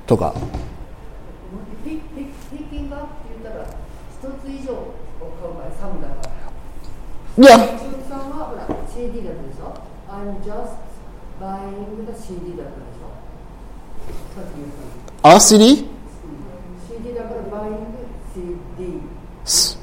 [0.05, 0.33] とか。
[7.37, 7.77] Yeah.
[15.23, 15.96] A CD?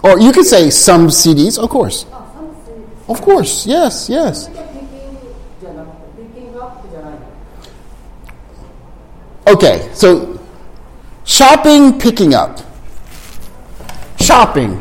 [0.02, 2.04] or you could say some CDs, of course.
[3.08, 4.48] Of course, yes, yes.
[9.46, 10.38] Okay, so
[11.24, 12.60] shopping, picking up.
[14.20, 14.80] Shopping.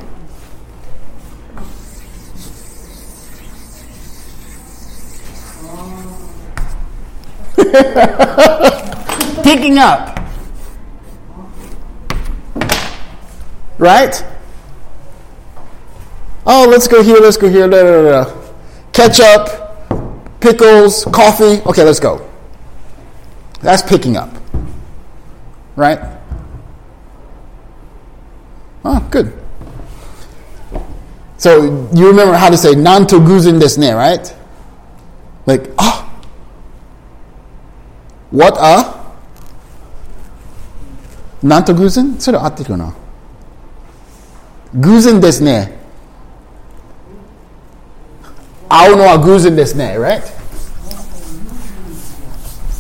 [9.43, 10.19] picking up.
[13.77, 14.23] Right?
[16.46, 17.68] Oh, let's go here, let's go here.
[17.68, 18.32] Da, da, da, da.
[18.92, 21.60] Ketchup, pickles, coffee.
[21.66, 22.26] Okay, let's go.
[23.60, 24.30] That's picking up.
[25.76, 26.00] Right?
[28.84, 29.32] Oh, good.
[31.36, 34.34] So you remember how to say nanto guzen desu ne, right?
[35.46, 36.04] Like, ah,
[38.30, 38.94] what a?
[41.42, 42.18] Nanto guzen?
[42.20, 42.94] それ合ってるかな
[44.74, 45.78] 偶然ですね。
[48.73, 50.27] i don't know aún in this net, Right?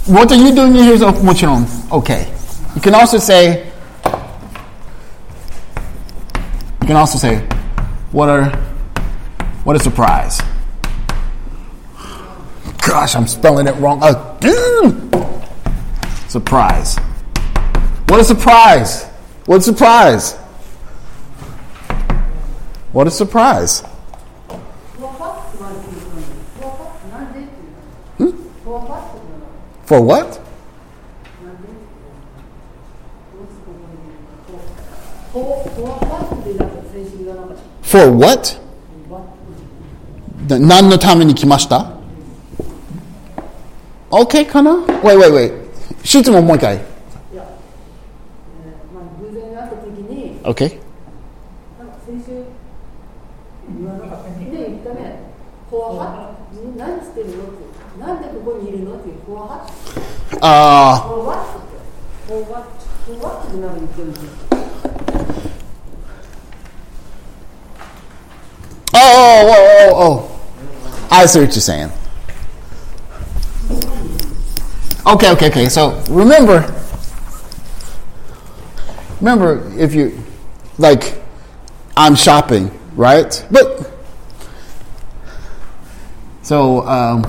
[0.05, 1.65] What are you doing here is of muchiron.
[1.91, 2.29] Okay.
[2.75, 3.71] You can also say,
[6.81, 7.39] you can also say,
[8.11, 8.49] what are,
[9.63, 10.41] what a surprise!
[12.85, 13.99] Gosh, I'm spelling it wrong.
[14.01, 14.37] Uh,
[16.27, 16.97] surprise.
[18.07, 19.05] What a surprise!
[19.45, 20.33] What a surprise!
[22.91, 23.83] What a surprise!
[29.92, 30.48] った
[37.82, 38.58] For what?
[40.48, 41.92] な何のために来ました
[44.10, 44.72] ?OK かな
[45.02, 45.52] ?Wait, wait, wait.
[46.02, 46.76] 質問もう一回。
[46.76, 46.84] いや、
[47.34, 50.81] えーまあ、偶然会った時に OK?
[60.43, 61.13] か
[68.95, 71.07] Oh, oh, oh, oh, oh.
[71.11, 71.91] I see what you're saying.
[75.05, 75.69] Okay, okay, okay.
[75.69, 76.73] So remember,
[79.19, 80.17] remember if you
[80.77, 81.21] like,
[81.97, 83.45] I'm shopping, right?
[83.49, 83.91] But
[86.43, 87.23] so um,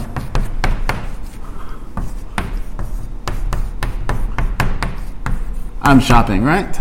[5.84, 6.78] I'm shopping, right?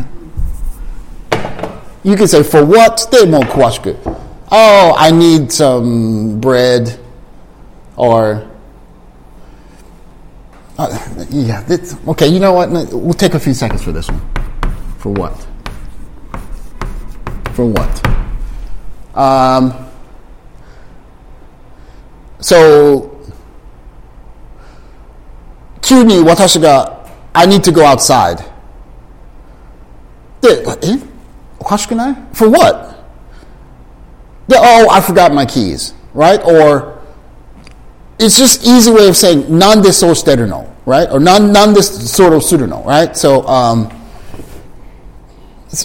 [2.05, 3.11] You can say for what?
[3.11, 3.97] でもう詳しく。
[4.51, 6.99] Oh, I need some bread,
[7.97, 8.47] or
[10.79, 11.61] uh, yeah.
[11.63, 12.71] This, okay, you know what?
[12.71, 14.21] We'll take a few seconds for this one.
[14.99, 15.47] For what?
[17.53, 18.07] For what?
[19.15, 19.75] Um,
[22.41, 23.11] so,
[25.83, 28.39] 急に私が I need to go outside.
[30.43, 30.99] で、え
[31.59, 32.95] おかしくない For what?
[34.49, 36.43] で、oh, I forgot my keys, right?
[36.45, 36.99] Or
[38.19, 41.11] it's just easy way of saying なんでそうしてるの right?
[41.13, 43.11] Or なんなんでそうするの right?
[43.11, 43.89] So, um,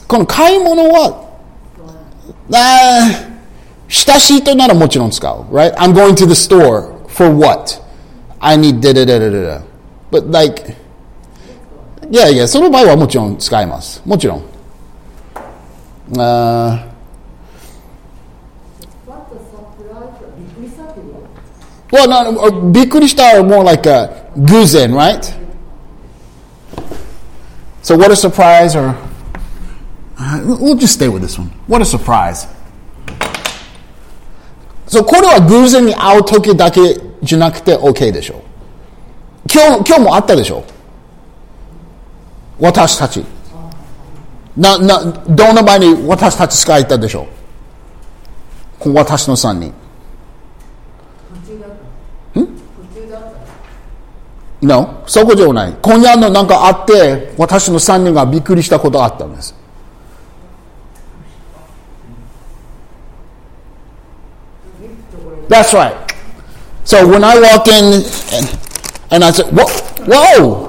[0.08, 1.30] この買い物は、
[2.54, 3.34] あ
[3.90, 5.74] 親しい人ならもちろん使う right?
[5.76, 7.82] I'm going to the store for what?
[8.40, 9.62] I need da da da da da da.
[10.10, 10.76] But like,
[12.10, 14.02] yeah, yeah, その場合はもちろん使います。
[14.06, 14.44] もちろん。
[16.18, 16.94] あー
[19.10, 21.22] What the surprise びっくりしたっていうの
[21.92, 25.34] Well, no, no, びっくりした are more like a 偶然, right?
[27.82, 28.96] So what a surprise or
[30.18, 31.50] uh, we'll just stay with this one.
[31.68, 32.48] What a surprise.
[34.88, 38.42] So これは偶然に会う時だけじゃなくて OK でしょ。
[39.52, 40.64] 今日、今日もあったでしょ。
[42.61, 43.25] 私たち。
[44.57, 47.27] な、な、どの前に私たちしかいたでしょ。
[48.79, 49.73] この私の3人。
[54.61, 55.77] No, そこじゃない。
[55.81, 59.55] 今夜のなんかあって、私の3人がびっくりしたことがあったんです。
[65.49, 65.95] That's right.
[66.85, 68.05] So when I walk in and,
[69.11, 69.65] and I say, whoa,
[70.07, 70.68] whoa,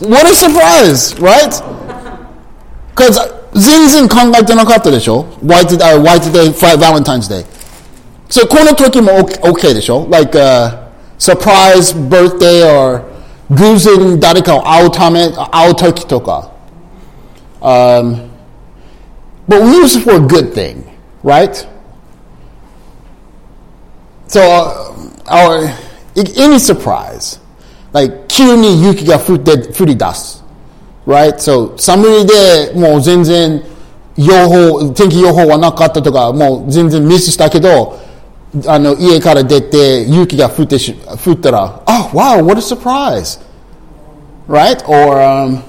[0.00, 1.52] what a surprise, right?
[2.94, 3.18] Because
[3.54, 7.44] 全然考えてなかったでしょ White, uh, White Day, Friday, Valentine's Day.
[8.28, 10.88] So この時も OK, OK でしょ Like、uh,
[11.18, 13.02] surprise birthday or
[13.50, 16.50] 偶然誰かを会うため、会う時とか。
[17.60, 18.30] Um,
[19.46, 20.84] but we use it for a good thing,
[21.22, 21.54] right?
[24.26, 24.92] So, uh,
[25.26, 25.68] our,
[26.16, 27.38] any surprise,
[27.92, 30.42] like 急に雪が降って降り出す。
[31.06, 31.34] right?
[31.38, 33.62] So, 寒いでもう全然
[34.16, 37.98] 予報、天気予報はなかったとか、もう全然ミスしたけど、
[38.66, 40.94] あの、家から出て雪が降ってし、
[41.24, 43.40] 降ったら、oh, wow, what a surprise!
[44.48, 44.82] Right?
[44.86, 45.62] Or, um,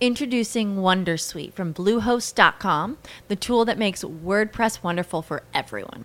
[0.00, 6.04] Introducing Wondersuite from Bluehost.com, the tool that makes WordPress wonderful for everyone.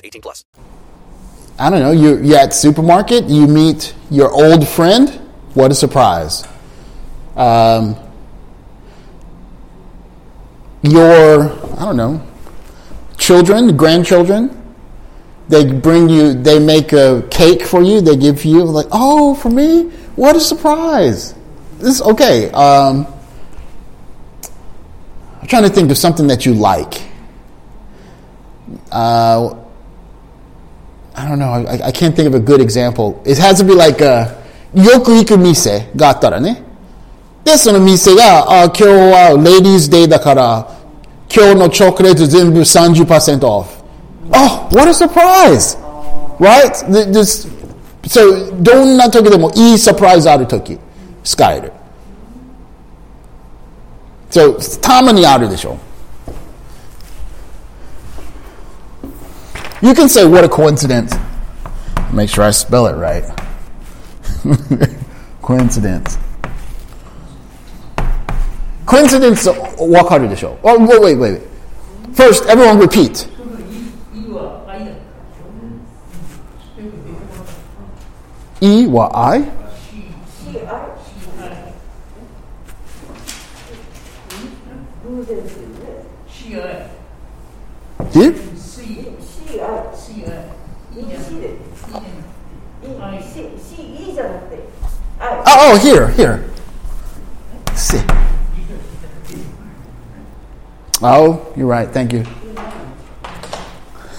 [0.03, 0.45] 18 plus.
[1.59, 5.09] I don't know, you're, you're at supermarket, you meet your old friend.
[5.53, 6.47] What a surprise.
[7.35, 7.95] Um,
[10.81, 12.25] your, I don't know,
[13.17, 14.57] children, grandchildren,
[15.49, 19.49] they bring you, they make a cake for you, they give you, like, oh, for
[19.49, 19.89] me?
[20.15, 21.35] What a surprise.
[21.77, 22.49] this is okay.
[22.51, 23.05] Um,
[25.41, 27.03] I'm trying to think of something that you like.
[28.91, 29.60] Uh,
[31.14, 31.52] I don't know.
[31.52, 33.20] I, I can't think of a good example.
[33.24, 34.28] It has to be like a
[34.74, 36.62] よく行く店があったらね。
[37.44, 40.68] で、その店が、あ今日は Ladies Day だから、
[41.34, 43.06] 今日のチョコレート全部30%
[43.40, 43.66] off.
[44.32, 45.78] Oh, what a surprise!
[46.38, 46.72] Right?
[46.92, 47.48] Th- This,
[48.04, 50.78] so, どんな時でもいいサプライズある時、
[51.24, 51.72] 使える。
[54.30, 55.78] So, たまにあるでしょ。
[59.82, 61.14] You can say, what a coincidence.
[62.12, 63.24] Make sure I spell it right.
[65.42, 66.18] coincidence.
[68.86, 69.50] Coincidence
[69.90, 71.40] わかるでしょ Oh, wait, wait, wait.
[72.14, 73.28] First, everyone repeat.
[74.16, 75.00] いいは愛だった。
[78.66, 79.44] E は I?
[86.28, 86.88] CI。
[88.12, 88.34] Here?
[89.50, 90.16] C。CI。
[90.16, 90.42] いいじゃん。
[90.96, 93.02] いいじゃん。
[93.02, 93.22] 愛。
[93.22, 94.56] C じゃなくて
[95.18, 96.44] Oh, oh, here, here.
[97.74, 98.02] See.
[101.02, 101.88] Oh, you're right.
[101.88, 102.24] Thank you.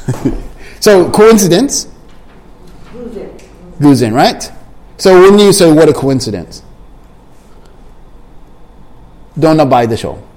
[0.80, 1.88] so, coincidence?
[2.94, 3.30] 偶然
[3.80, 4.52] Guzen, right?
[4.98, 6.64] So, when you say, what a coincidence?
[9.38, 10.18] Don't buy the show.
[10.18, 10.31] サプ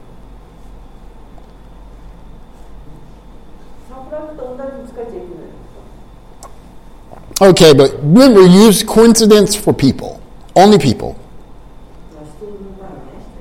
[7.41, 10.21] Okay, but remember, use coincidence for people.
[10.55, 11.19] Only people.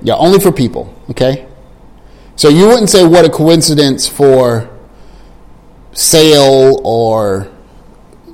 [0.01, 1.47] Yeah, only for people, okay?
[2.35, 4.69] So you wouldn't say what a coincidence for
[5.93, 7.47] sale or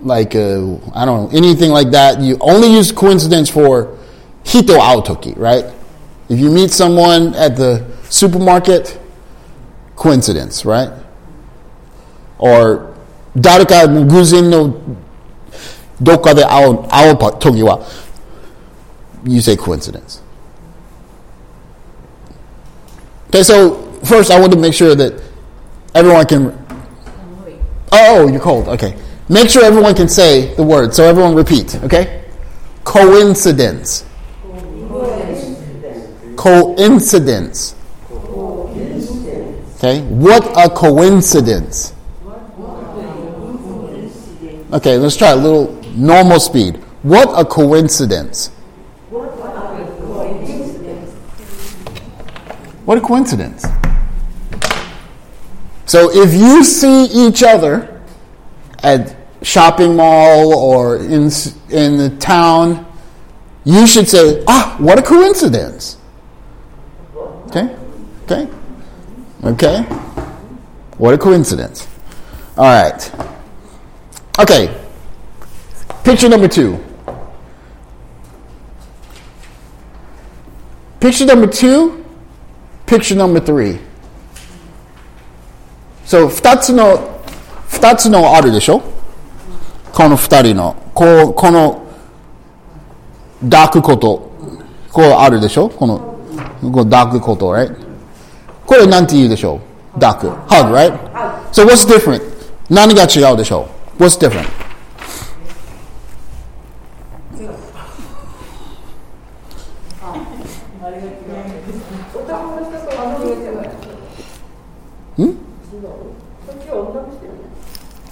[0.01, 2.20] like I don't know, anything like that.
[2.20, 3.97] You only use coincidence for
[4.43, 5.66] hito aotoki, right?
[6.28, 8.99] If you meet someone at the supermarket,
[9.95, 10.89] coincidence, right?
[12.39, 12.95] Or
[13.38, 14.97] daruka muguzin no
[16.00, 17.80] どっかで会う会う時は
[19.24, 20.22] you say coincidence.
[23.30, 25.20] Okay, so first I want to make sure that
[25.94, 26.66] everyone can.
[27.92, 28.68] Oh, you're cold.
[28.68, 28.96] Okay.
[29.28, 30.94] Make sure everyone can say the word.
[30.94, 32.24] So everyone repeat, okay?
[32.84, 34.04] Coincidence.
[36.36, 37.74] Coincidence.
[39.76, 41.92] Okay, what a coincidence.
[44.72, 46.77] Okay, let's try a little normal speed.
[47.03, 48.49] What a coincidence.
[52.85, 53.65] What a coincidence.
[55.85, 58.01] So if you see each other
[58.83, 61.29] at shopping mall or in
[61.69, 62.85] in the town,
[63.63, 65.97] you should say, "Ah, what a coincidence."
[67.47, 67.75] Okay?
[68.25, 68.47] Okay?
[69.43, 69.81] Okay?
[70.97, 71.87] What a coincidence.
[72.57, 73.11] All right.
[74.39, 74.80] Okay.
[76.03, 76.77] Picture number two.
[80.99, 82.05] Picture number two,
[82.85, 83.79] picture number three.
[86.05, 87.23] So, 2つの、
[87.69, 88.83] 2つのあるでしょ
[89.93, 90.75] この2人の。
[90.93, 91.87] こう、この、
[93.49, 94.31] 抱くこと。
[94.91, 95.97] こうあるでしょこの、
[96.61, 97.73] こう抱くこと、right?
[98.65, 99.59] これなんて言うでしょ
[99.95, 100.35] う抱く。
[100.53, 100.93] hug, right?
[101.51, 102.21] So, what's different?
[102.69, 103.67] 何が違うでしょ
[103.99, 104.61] う What's different?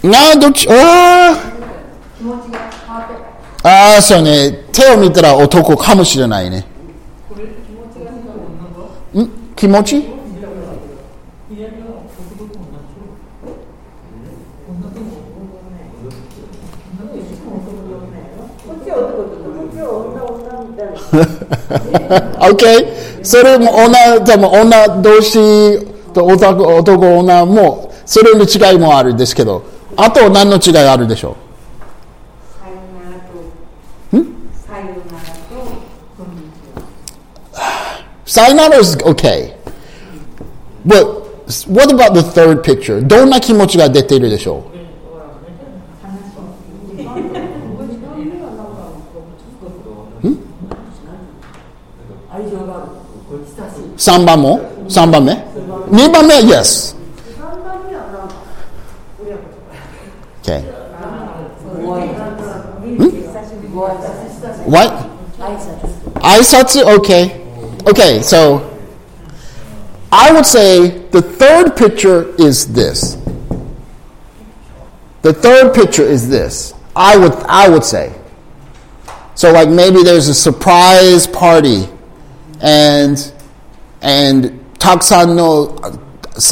[0.02, 1.36] なあ、どっち、あ
[3.64, 4.66] あ、あ、そうね。
[4.72, 6.66] 手を見たら男かもしれないね。
[9.14, 9.30] ん？
[9.56, 10.02] 気持ち？
[10.02, 10.08] こ
[18.82, 20.88] っちは男とこっちは女女みたい
[22.40, 22.64] な OK?
[23.26, 31.36] それも女、多分女同士と男、男女も、それの違いもあるんですけど、あと何の違いあるでしょ
[32.58, 34.26] さよならとん
[38.26, 39.54] さよなら is okay.
[40.86, 41.04] But
[41.68, 43.06] what about the third picture?
[43.06, 44.64] どんな気持ちが出ているでしょ
[52.32, 52.92] 愛情がある
[53.58, 56.36] 親しいう ?3 番も ?3 番目 ?2 番目？
[56.36, 56.99] は Yes.
[60.49, 60.63] Okay.
[61.85, 62.41] ご挨拶
[62.83, 65.15] 久しぶりご挨拶親しい What?
[65.39, 67.41] 挨拶 Aisatsu, okay.
[67.85, 68.71] Okay, so
[70.11, 73.19] I would say the third picture is this.
[75.21, 76.73] The third picture is this.
[76.97, 78.13] I would I would say.
[79.35, 81.89] So like maybe there's a surprise party
[82.63, 83.19] and
[84.01, 85.77] and たくさんの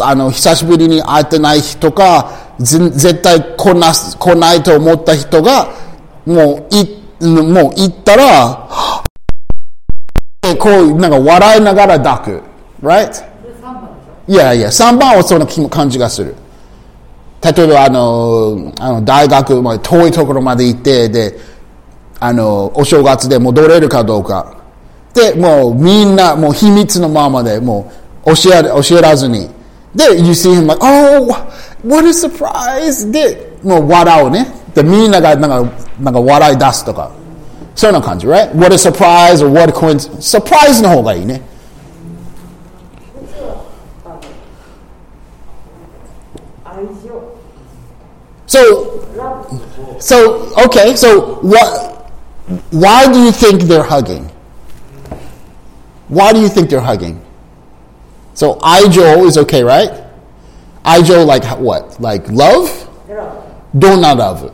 [0.03, 5.70] あの久しぶりに会ってない人かぜ 絶対来な来ないと思った人が
[6.26, 8.68] もういもう行ったら
[10.60, 12.44] こうなんか笑いながら抱く。
[12.82, 13.24] Right?
[14.28, 16.36] いやいや3番はそんな感じがする。
[17.42, 21.40] 例えばあのあの大学まで遠いところまで行ってで
[22.20, 24.58] あのお正月で戻れるかどうか。
[25.14, 27.92] でもうみんなもう秘密のままでも
[28.26, 29.50] う教え教えらずに。
[29.96, 31.34] で you see him like oh
[31.85, 37.11] what a surprise でもう笑うねでみんながなんかなんか笑い出すとか
[37.75, 41.43] そういうような感じ right what a surprise or what a coincidence surprise の方がいいね
[46.65, 47.43] 愛情
[48.53, 50.95] So, so okay.
[50.95, 52.13] So what?
[52.71, 54.29] Why do you think they're hugging?
[56.09, 57.19] Why do you think they're hugging?
[58.35, 59.91] So Ijo is okay, right?
[60.88, 62.00] Ijo, like what?
[62.00, 62.70] Like love?
[63.78, 64.54] Do not of it.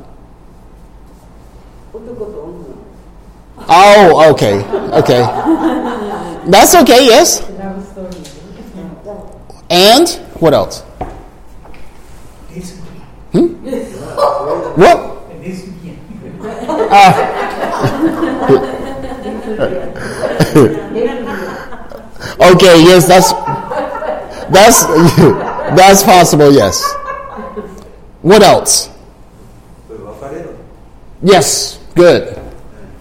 [3.70, 4.64] Oh, okay.
[4.98, 5.22] Okay.
[6.50, 7.48] That's okay, yes.
[9.70, 10.10] And
[10.42, 10.82] what else?
[13.32, 13.48] Hmm?
[14.76, 14.98] what?
[16.96, 17.14] Uh.
[22.54, 23.34] okay, yes, that's
[24.50, 24.86] that's
[25.76, 26.52] that's possible.
[26.52, 26.84] Yes.
[28.22, 28.90] What else?
[31.22, 32.42] Yes, good.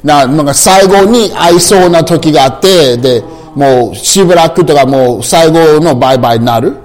[0.02, 3.22] ななんか最後に会いそうな時があってで
[3.54, 6.76] もうしばらくとかもう最後のバイバイになる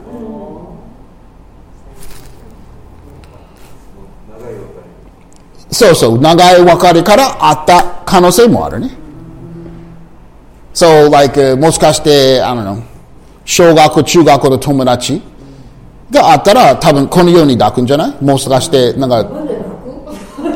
[5.72, 8.92] そうそう長い別れからあった可能性もあるね
[10.74, 12.84] So like、もしかして I don't know
[13.46, 15.22] 小学校中学校の友達
[16.11, 19.29] があったら多分このように抱くんじゃないもしかしてなんか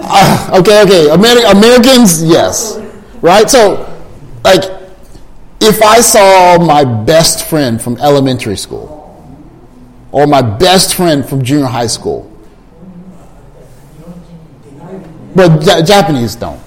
[0.08, 1.08] Uh, okay, okay.
[1.10, 2.78] Ameri- Americans, yes.
[3.22, 3.50] Right?
[3.50, 3.84] So,
[4.44, 4.62] like,
[5.60, 8.86] if I saw my best friend from elementary school
[10.12, 12.30] or my best friend from junior high school,
[15.34, 16.60] but Ja- Japanese don't.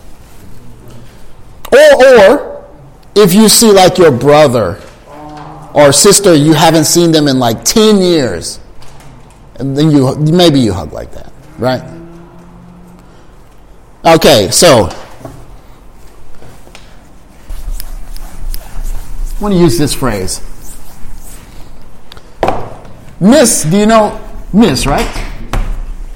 [1.71, 2.65] Or, or
[3.15, 4.81] if you see like your brother
[5.73, 8.59] or sister, you haven't seen them in like 10 years,
[9.59, 11.83] and then you maybe you hug like that, right?
[14.05, 14.89] Okay, so
[19.39, 20.41] I want to use this phrase.
[23.19, 24.19] Miss, do you know
[24.53, 25.07] miss, right?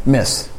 [0.06, 0.50] Miss.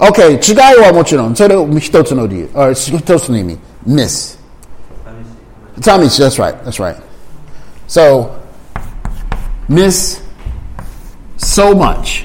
[0.00, 3.58] Okay, 違いはもちろん、それを一つの理由、あ一つの意味。
[3.86, 4.36] miss.
[5.80, 7.05] 寂しい that's right, that's right.
[7.86, 8.30] So,
[9.68, 10.22] miss
[11.36, 12.24] so much.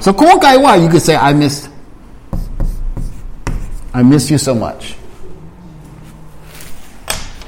[0.00, 1.68] So 今回は you could say I miss
[3.92, 4.94] I miss you so much.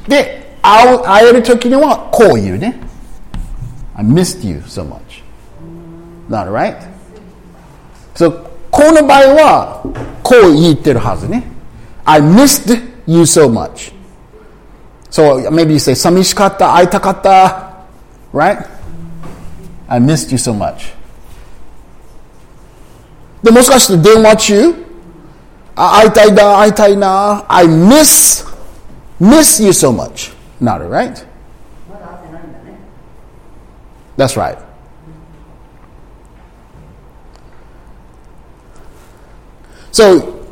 [0.08, 2.80] で、会う会える時にはこう言うね。
[3.94, 5.22] I missed you so much.
[6.30, 6.76] Not right?
[8.14, 9.82] So この場合は
[10.22, 11.44] こう言ってるはずね。
[12.04, 12.72] I missed
[13.06, 13.92] you so much.
[15.12, 17.68] So maybe you say 寂しかった、会いたかった。
[18.32, 18.66] right?
[19.88, 20.94] I missed you so much.
[23.42, 24.88] でもしかして電話中
[25.76, 27.44] あ会いたいな、会いたいな。
[27.48, 28.44] I miss,
[29.20, 30.32] miss you so much.
[30.60, 31.24] Not it, right?
[34.16, 34.58] That's right.
[39.92, 40.44] So,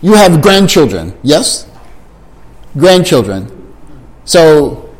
[0.00, 1.66] you have grandchildren, yes?
[2.76, 3.53] Grandchildren.
[4.24, 4.90] So,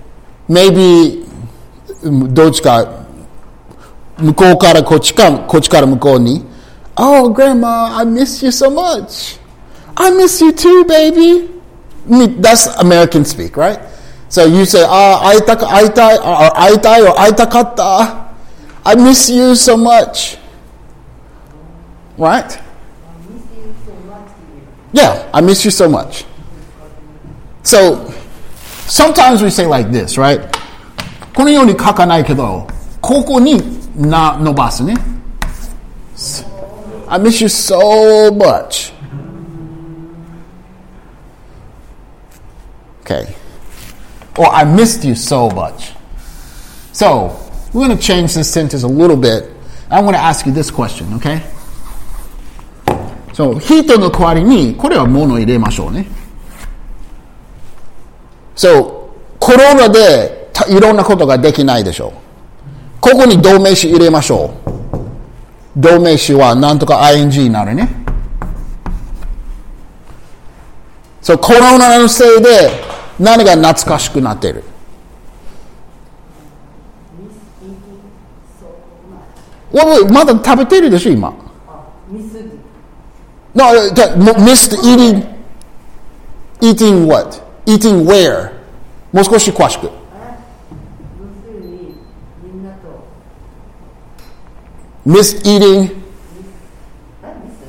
[0.48, 1.24] maybe
[2.02, 2.86] どっちか
[4.18, 6.44] 向こうからこっちかこっちから向こうに
[6.96, 9.38] Oh grandma I miss you so much
[9.94, 11.48] I miss you too baby
[12.06, 13.78] Me- That's American speak right
[14.28, 18.00] So you say あ会いたか会いたいあ会いたいor 会いたかった
[18.84, 20.38] I miss you so much
[22.18, 22.58] Right
[24.92, 26.24] Yeah I miss you so much
[27.62, 28.10] So
[28.86, 30.40] sometimes we say like this right
[31.34, 32.66] このように書かないけど、
[33.00, 33.62] ここに
[33.96, 34.94] な伸ばすね。
[37.08, 38.92] I miss you so much.
[43.04, 43.34] Okay.
[44.36, 45.92] Or I missed you so much.
[46.92, 47.36] So,
[47.72, 49.50] we're going to change this sentence a little bit.
[49.90, 51.42] I'm going to ask you this question, okay?
[53.32, 56.06] So, ヒートの代わりに、これは物を入れましょうね。
[58.55, 59.05] So,
[59.39, 62.11] コロナでたいろんなことができないでしょう。
[63.01, 64.53] ここに動名詞入れましょ
[65.75, 65.79] う。
[65.79, 67.89] 動名詞はなんとか ing になるね。
[71.21, 72.71] そう、コロナのせいで
[73.19, 74.63] 何が懐かしくなっている
[80.09, 81.33] まだ食べてるでしょ、今
[83.53, 83.65] ？No,
[84.35, 85.25] missed eating,
[86.61, 87.44] eating what?
[87.66, 88.52] Eating where?
[89.12, 89.90] もう少し詳しく。
[95.06, 95.90] missed eating,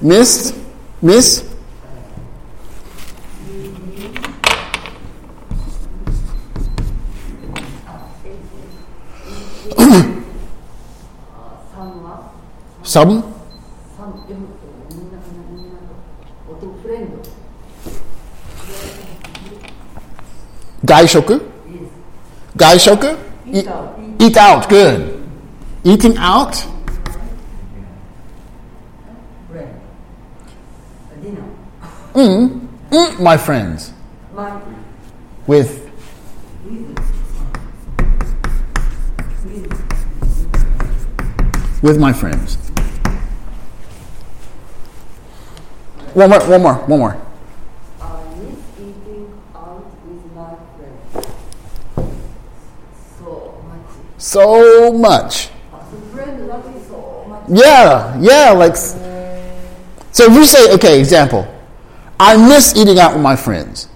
[0.01, 0.55] missed,
[1.01, 1.49] miss.
[12.83, 13.34] Some?
[20.86, 21.40] Gaishoku?
[21.68, 21.90] Yes.
[22.56, 23.18] Gaishoku?
[23.46, 23.98] Eat, eat, out.
[24.20, 24.68] eat out.
[24.68, 25.28] Good.
[25.84, 26.64] Eating out?
[32.14, 33.92] Mm, mm, my friends.
[34.32, 34.58] My.
[35.46, 35.82] With.
[41.82, 42.56] With my friends.
[46.14, 47.25] One more, one more, one more.
[54.26, 55.50] So much.
[57.46, 58.74] Yeah, yeah, like.
[58.74, 61.46] So if you say, okay, example.
[62.18, 63.88] I miss eating out with my friends.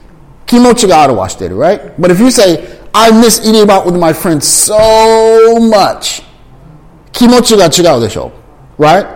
[0.46, 1.14] Kimochi ga aru
[1.56, 2.00] right?
[2.00, 6.22] But if you say, I miss eating out with my friends so much,
[7.12, 8.30] kimochi ga chigau desho,
[8.78, 9.06] right?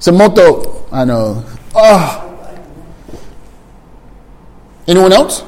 [0.00, 1.44] So moto, I know,
[1.76, 2.26] oh.
[4.88, 5.42] Anyone else?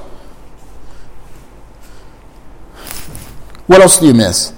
[3.67, 4.53] What else do you miss?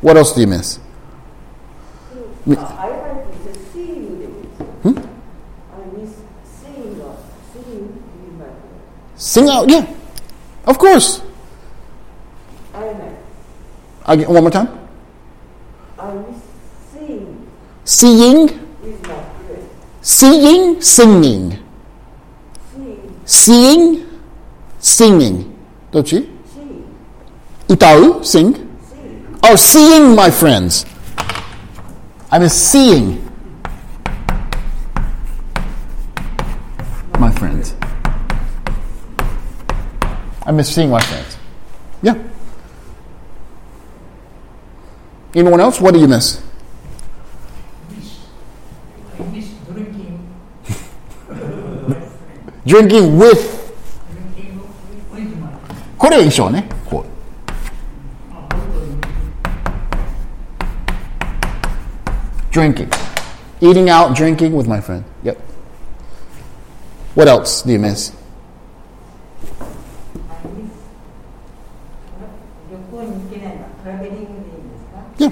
[0.00, 0.78] What else do you miss?
[2.46, 3.48] I like to
[4.82, 4.98] hmm?
[4.98, 7.18] I miss seeing God.
[7.52, 8.02] Seeing
[9.16, 9.86] Sing out, yeah.
[10.66, 11.22] Of course.
[14.08, 14.68] Again, one more time.
[15.98, 16.40] I miss
[16.92, 17.50] Seeing.
[17.84, 18.66] Seeing.
[20.02, 21.58] Seeing, singing.
[22.72, 23.20] Seeing.
[23.24, 24.06] Seeing,
[24.78, 25.58] singing.
[25.92, 26.38] you Sim.
[26.54, 26.94] Sing.
[27.68, 28.65] Itau, sing.
[29.45, 30.85] Oh, seeing my friends.
[32.31, 33.21] I miss seeing
[37.19, 37.75] my friends.
[40.43, 41.37] I miss seeing my friends.
[42.01, 42.17] Yeah.
[45.35, 45.79] Anyone else?
[45.81, 46.41] What do you miss?
[49.19, 50.19] I miss drinking.
[52.65, 53.41] Drinking with.
[54.11, 54.59] Drinking
[55.11, 55.49] with my
[55.97, 56.74] これ一緒ね。
[62.55, 62.91] Drinking.
[63.61, 65.03] Eating out, drinking with my friend.
[65.23, 65.37] Yep.
[67.15, 68.13] What else do you miss?
[72.71, 75.31] 旅行に行けないのはトラベリングでいいんですか Yeah.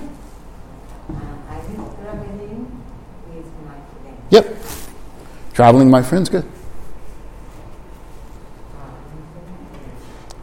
[1.09, 2.67] Uh, I miss traveling
[3.31, 4.19] with my friends.
[4.29, 4.45] Yep.
[5.53, 6.45] Traveling, my friends, good.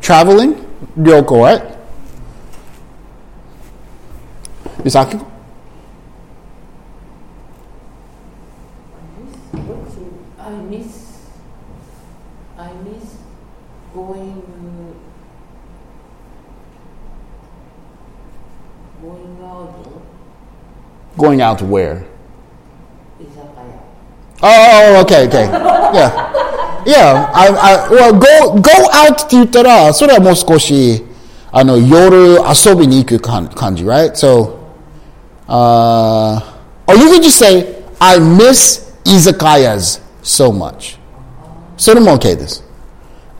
[0.01, 0.55] Traveling,
[0.97, 1.62] 旅行 right?
[4.85, 5.17] Misaki?
[5.19, 5.30] I
[14.11, 14.43] going
[19.03, 19.87] going out
[21.17, 22.03] Going out where?
[23.19, 23.87] 居酒屋
[24.43, 25.49] Oh, okay, okay.
[25.95, 26.37] Yeah.
[26.87, 31.05] Yeah, I, I, well, go, go out って言ったら、それはもう少し、
[31.51, 34.12] あの、夜遊びに行く感感じ、right?
[34.12, 34.59] So,
[35.49, 36.41] uh,
[36.87, 40.99] or you could just say, I miss izakayas so much.
[41.77, 42.62] それも OK です。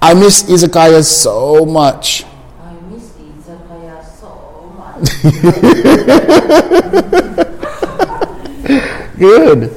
[0.04, 2.24] I miss Izakaya so much.
[2.26, 4.34] I miss Izakaya so
[4.76, 5.06] much.
[9.20, 9.70] Good.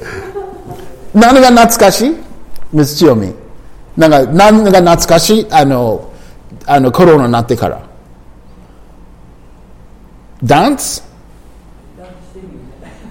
[1.12, 2.16] Nanga of Natsukashi,
[2.72, 3.34] Miss Chiyomi.
[3.98, 6.00] Nanga Nanga Natsukashi, ano
[6.66, 7.82] ano Corona nante kara.
[10.42, 11.02] Dance?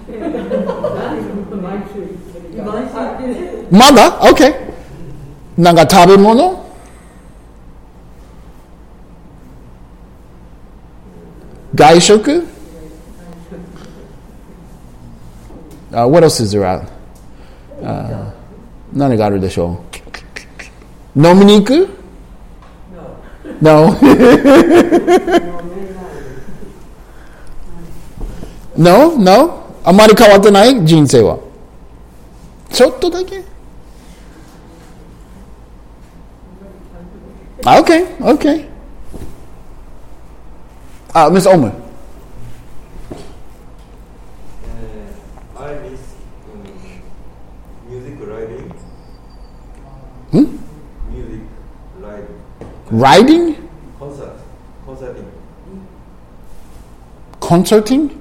[3.70, 4.18] Mother?
[4.32, 4.52] Okay.
[5.56, 6.18] Nanga tabemono?
[6.18, 6.63] mono?
[11.75, 12.43] 外食
[15.91, 16.83] uh, What else is there out?
[17.81, 18.31] Uh,
[18.93, 19.81] 何があるでしょ
[21.15, 21.89] う飲みに行く
[23.61, 23.93] No.
[28.77, 29.17] no?
[29.17, 29.59] No?
[29.83, 31.39] あまり変わってない人生は。
[32.71, 33.43] ちょっとだけ
[37.61, 38.65] Okay, okay.
[41.14, 41.68] Uh, Miss Omer.
[45.56, 46.00] Uh, I miss
[46.52, 46.64] um,
[47.88, 48.68] music writing.
[50.32, 50.56] Hmm?
[51.14, 51.40] Music
[52.00, 52.42] writing.
[52.90, 53.68] Riding?
[54.00, 54.32] Concert.
[54.84, 55.30] Concerting.
[57.40, 58.20] Concerting?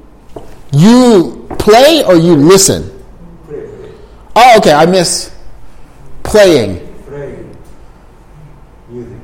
[0.71, 2.83] You play or you listen?
[3.47, 3.91] Play, play.
[4.35, 4.73] Oh, okay.
[4.73, 5.33] I miss
[6.21, 6.77] playing.
[7.07, 7.57] Playing.
[8.89, 9.17] Music.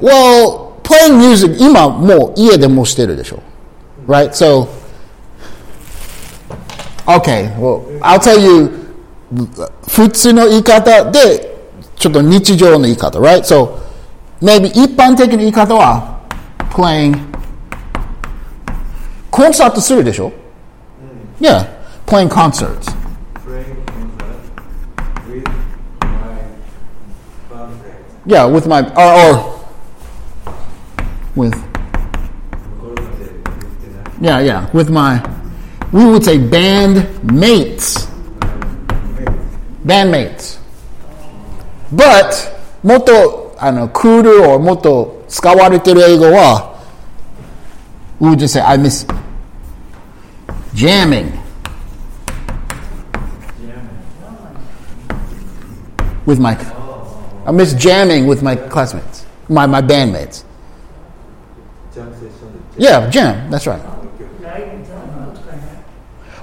[0.00, 3.39] Well, playing music 今もう家でもしてるでしょ
[4.07, 4.31] Right?
[4.31, 4.67] So,
[7.05, 7.55] okay.
[7.57, 8.69] Well, I'll tell you
[9.87, 11.55] 普通の言い方で
[11.95, 13.43] ちょっと日常の言い方 Right?
[13.43, 13.79] So,
[14.41, 16.19] maybe 一般的な言い方は
[16.71, 17.17] playing
[19.29, 20.31] コンサートするでしょ
[21.39, 21.65] Yeah.
[22.05, 22.87] Playing concerts.
[23.45, 24.41] Playing concert
[25.27, 26.59] with my band
[27.49, 28.25] friends.
[28.25, 29.54] Yeah, with my or, or
[31.35, 31.53] with
[34.21, 35.19] yeah, yeah, with my
[35.91, 38.07] we would say band mates.
[39.85, 40.57] Bandmates.
[41.91, 42.51] But
[42.83, 46.79] もっとあのクール or もっと使われてる英語は
[48.19, 49.05] we would just say I miss
[50.73, 51.31] jamming.
[56.25, 56.55] With my
[57.45, 60.43] I miss jamming with my classmates, my, my bandmates.
[62.77, 63.09] Jam session.
[63.09, 63.49] Yeah, jam.
[63.49, 63.79] That's right.
[64.41, 65.83] ライブじゃなんかね。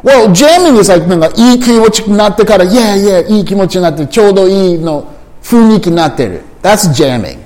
[0.03, 5.13] Well, jamming is like なんかいい気持ちになってから、yeah, yeah, いい気持ちになって、ちょうどいいの
[5.43, 6.43] 雰囲気になってる。
[6.63, 7.39] That's jamming.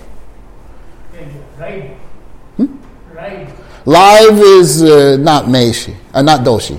[1.59, 1.95] ライ
[2.59, 2.69] ブ。
[3.15, 3.53] ライブ。
[3.91, 6.77] Live is uh, not 名詞、uh, not 動詞。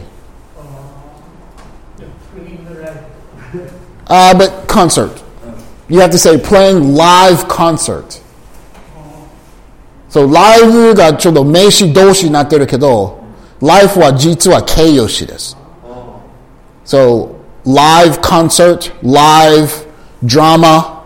[1.95, 2.93] プリングライ
[3.53, 3.69] ブ。
[4.07, 5.23] Uh, but concert.
[5.89, 8.21] You have to say playing live concert.
[10.09, 13.19] So live がちょっと名詞動詞になってるけど、
[13.61, 15.57] life は実は形容詞です。
[16.85, 17.29] So
[17.65, 19.87] live concert, live
[20.23, 21.01] drama,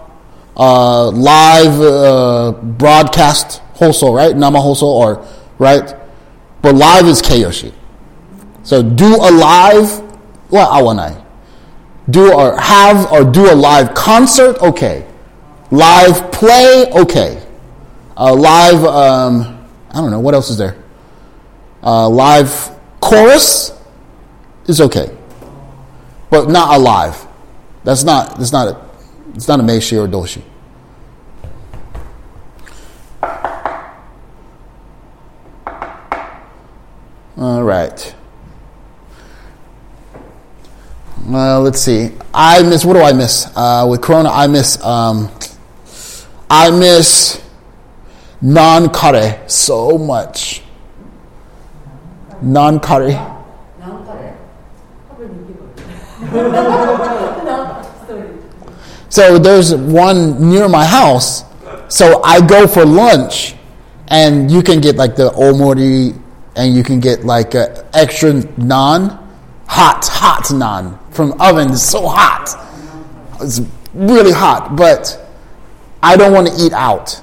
[0.55, 4.35] uh, live uh, broadcast 放送 right?
[4.35, 5.21] 生放送 or
[5.59, 5.95] right?
[6.61, 7.71] But live is 形容詞。
[8.63, 10.01] So do a live
[10.49, 11.27] は合わない。
[12.09, 15.05] do or have or do a live concert, okay.
[15.71, 17.40] Live play, okay.
[18.16, 20.76] Uh, live, um, I don't know, what else is there?
[21.82, 23.72] Uh, live chorus
[24.66, 25.16] is okay.
[26.30, 27.26] But not alive.
[27.84, 28.80] That's not, that's not a,
[29.34, 30.42] it's not a meishi or doshi.
[37.36, 38.14] All right.
[41.26, 42.12] Uh, let's see.
[42.32, 42.84] I miss.
[42.84, 43.50] What do I miss?
[43.56, 44.82] Uh, with Corona, I miss.
[44.84, 45.30] Um,
[46.48, 47.41] I miss
[48.43, 50.62] non kare so much.
[52.40, 53.14] Non kare.
[53.80, 54.34] Non kare.
[59.09, 61.45] so there's one near my house.
[61.88, 63.55] So I go for lunch,
[64.09, 66.18] and you can get like the omori,
[66.57, 69.18] and you can get like a extra naan,
[69.68, 71.70] hot, hot naan from oven.
[71.70, 72.49] It's so hot.
[73.40, 73.61] It's
[73.95, 75.18] really hot, but
[76.03, 77.22] I don't want to eat out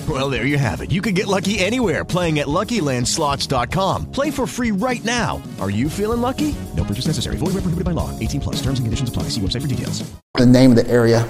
[0.09, 0.91] Well, there you have it.
[0.91, 4.11] You can get lucky anywhere playing at LuckyLandSlots.com.
[4.11, 5.41] Play for free right now.
[5.59, 6.55] Are you feeling lucky?
[6.75, 7.37] No purchase necessary.
[7.37, 8.09] Void where prohibited by law.
[8.19, 8.55] 18 plus.
[8.55, 9.23] Terms and conditions apply.
[9.29, 10.11] See website for details.
[10.35, 11.21] The name of the area.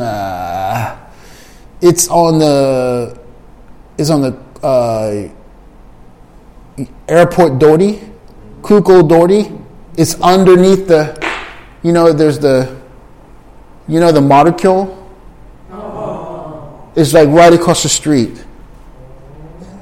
[0.00, 0.96] Uh,
[1.80, 3.18] it's on the.
[3.96, 5.28] It's on the uh,
[7.08, 8.00] airport Dory,
[8.62, 9.50] Kuko Dori.
[9.96, 11.18] It's underneath the.
[11.82, 12.80] You know, there's the.
[13.88, 15.07] You know the motorkill.
[16.96, 18.44] It's like right across the street.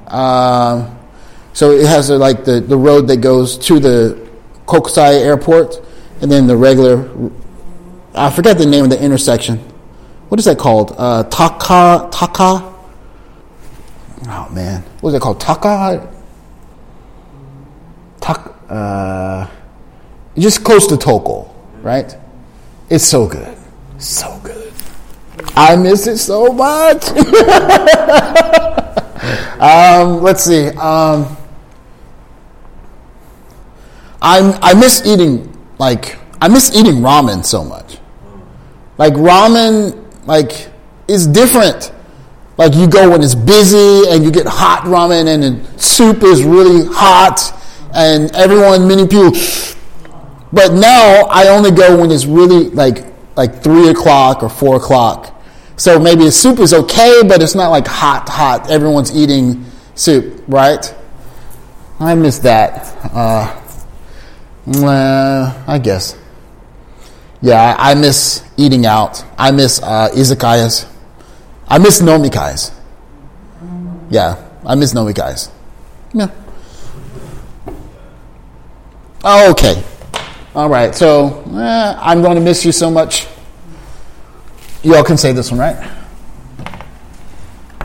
[0.06, 0.98] Um,
[1.52, 4.28] so it has a, like the, the road that goes to the
[4.66, 5.80] Kokusai airport,
[6.20, 7.08] and then the regular.
[8.14, 9.58] I forget the name of the intersection.
[10.28, 10.94] What is that called?
[10.96, 12.74] Uh, Taka Taka.
[14.28, 15.40] Oh man, what is it called?
[15.40, 16.12] Taka.
[18.20, 18.52] Tak.
[18.68, 19.46] Uh,
[20.36, 22.14] just close to Toko, right?
[22.90, 23.56] It's so good,
[23.98, 24.65] so good.
[25.56, 27.08] I miss it so much.
[29.60, 30.68] um, let's see.
[30.68, 31.36] Um,
[34.20, 37.98] I'm, I miss eating like I miss eating ramen so much.
[38.98, 40.68] Like ramen, like
[41.08, 41.92] is different.
[42.58, 46.42] Like you go when it's busy and you get hot ramen and the soup is
[46.42, 47.52] really hot
[47.94, 49.32] and everyone, many people.
[50.52, 53.04] But now I only go when it's really like
[53.36, 55.34] like three o'clock or four o'clock.
[55.76, 58.70] So maybe the soup is okay, but it's not like hot, hot.
[58.70, 59.64] Everyone's eating
[59.94, 60.94] soup, right?
[62.00, 62.96] I miss that.
[63.12, 63.60] Uh,
[64.66, 66.16] well, I guess.
[67.42, 69.24] Yeah, I, miss eating out.
[69.38, 70.90] I miss uh, izakayas.
[71.68, 72.72] I miss nomikais.
[74.10, 75.50] Yeah, I miss nomikais.
[76.14, 76.30] Yeah.
[79.22, 79.82] Oh, okay.
[80.54, 80.94] All right.
[80.94, 83.26] So eh, I'm going to miss you so much
[84.85, 85.77] Y'all can say this one, right?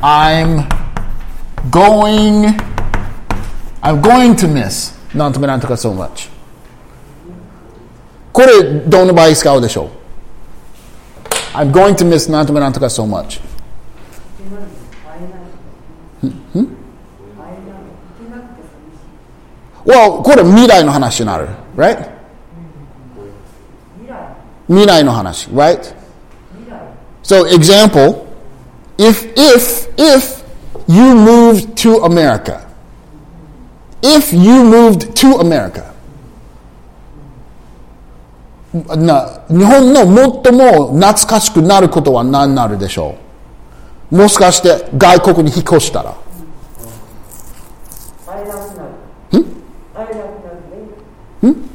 [0.03, 0.67] I'm
[1.71, 2.57] going.
[3.83, 6.29] I'm going to miss なんとかなんとか so much.
[8.33, 9.89] これどの場合使うでしょう
[11.57, 13.41] I'm going to miss なんとかなんとか so much.
[16.53, 16.67] Hmm?
[19.87, 21.49] Well, これ未来の話になる。
[21.77, 22.11] Right?
[24.69, 25.49] 未来の話。
[25.51, 25.95] Right?
[27.24, 28.28] So, example,
[28.98, 30.44] if, if, if
[30.88, 32.68] you moved to America,
[34.02, 35.92] if you moved to America,
[38.74, 43.18] な日本の最も懐かしくなることは何になるでしょ
[44.12, 46.16] うもしかして外国に引っ越したら。
[48.26, 48.84] 会えなくな
[49.34, 49.40] る。
[51.48, 51.52] ん。
[51.52, 51.72] ん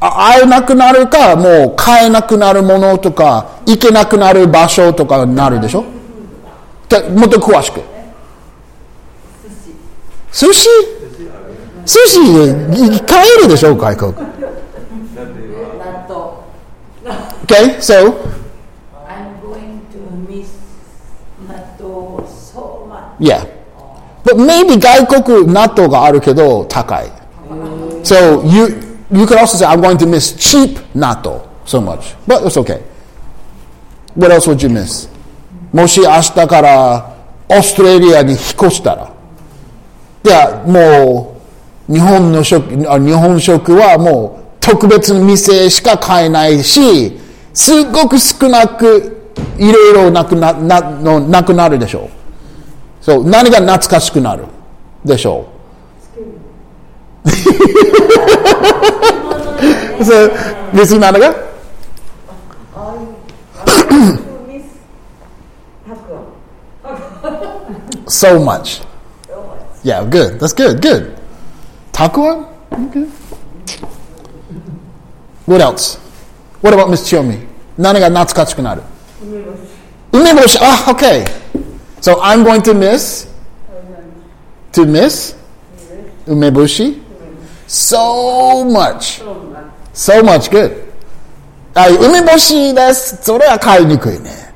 [0.00, 5.84] 会えなくなるか、もう買えなくなるものとか、行けなくなる場所とかになるでしょ？
[6.88, 7.80] でもっと詳しく。
[10.32, 10.68] 寿司？
[11.86, 12.20] 寿司
[12.96, 13.74] い買えるでしょ？
[13.74, 14.12] 外国。
[17.46, 18.16] Okay, so,
[19.06, 20.48] I'm going to miss
[21.46, 23.18] 納豆 so much.
[23.20, 23.44] yeah.
[24.24, 27.12] But maybe 外国納豆があるけど高い。
[28.02, 32.14] So you, you could also say, I'm going to miss cheap natto so much.
[32.26, 32.82] But it's okay.
[34.14, 35.08] What else would you miss?
[35.72, 37.14] もし明日から
[37.48, 39.12] オーストラリアに引っ越したら。
[40.24, 41.36] いや、も
[41.88, 47.18] う、日本の食、日本食はもう特別な店しか買えないし、
[47.52, 52.08] すごく少なく、いろいろなくな、な、のなくなるでしょ
[53.00, 53.04] う。
[53.04, 54.44] そう、何が懐かしくなる
[55.04, 55.53] でしょう？
[60.04, 60.28] so,
[60.72, 60.98] Mrs.
[61.00, 61.44] Nanaga?
[68.06, 68.80] so much.
[69.82, 70.40] Yeah, good.
[70.40, 70.80] That's good.
[70.80, 71.16] Good.
[71.92, 72.48] Takuan?
[72.72, 73.04] Okay.
[75.46, 75.96] What else?
[76.60, 77.46] What about Miss Chiyomi?
[77.76, 78.82] Nana ga natsukatsuku naru.
[80.12, 80.56] Umeboshi.
[80.60, 81.24] Ah, okay.
[82.00, 83.28] So I'm going to miss.
[84.72, 85.34] To miss.
[86.26, 87.03] Umeboshi
[87.67, 89.21] so much.
[89.93, 90.89] So much good.
[91.73, 93.17] はい、梅干しです。
[93.21, 94.53] それは買いにくいね。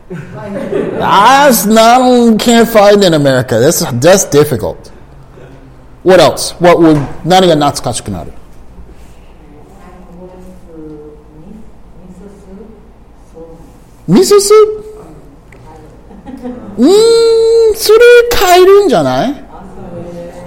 [0.99, 3.60] That's not can't find in America.
[3.60, 4.91] That's that's difficult.
[6.03, 6.53] What else?
[6.60, 8.31] What would 何が懐かしくなる？
[14.07, 14.84] 味噌スープ？
[16.77, 16.90] うー
[17.72, 17.99] ん、それ
[18.31, 19.44] 買えるんじゃない？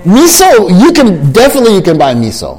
[0.05, 2.59] 味噌 you can definitely you can buy miso.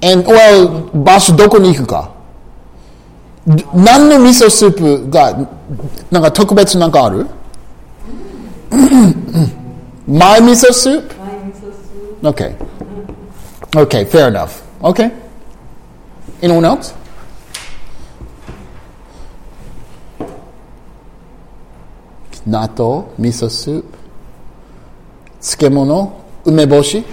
[0.00, 2.10] And well 場所どこに行くか。
[3.46, 5.32] d- 何の味噌スープが
[6.10, 7.26] なんか特別なんかある
[10.06, 11.02] ?My miso soup?
[12.22, 12.54] Okay.
[13.76, 14.62] Okay, fair enough.
[14.82, 15.10] Okay.
[16.42, 16.94] Anyone else?
[22.46, 23.84] Natto, miso soup.
[25.42, 26.12] 漬物
[26.44, 27.04] 梅干し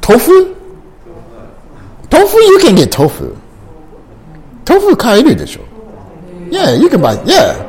[0.00, 0.54] tofu?
[2.10, 3.36] Tofu, you can get tofu.
[4.64, 5.60] Tofu 買えるでしょ
[6.50, 7.66] Yeah, you can buy, yeah.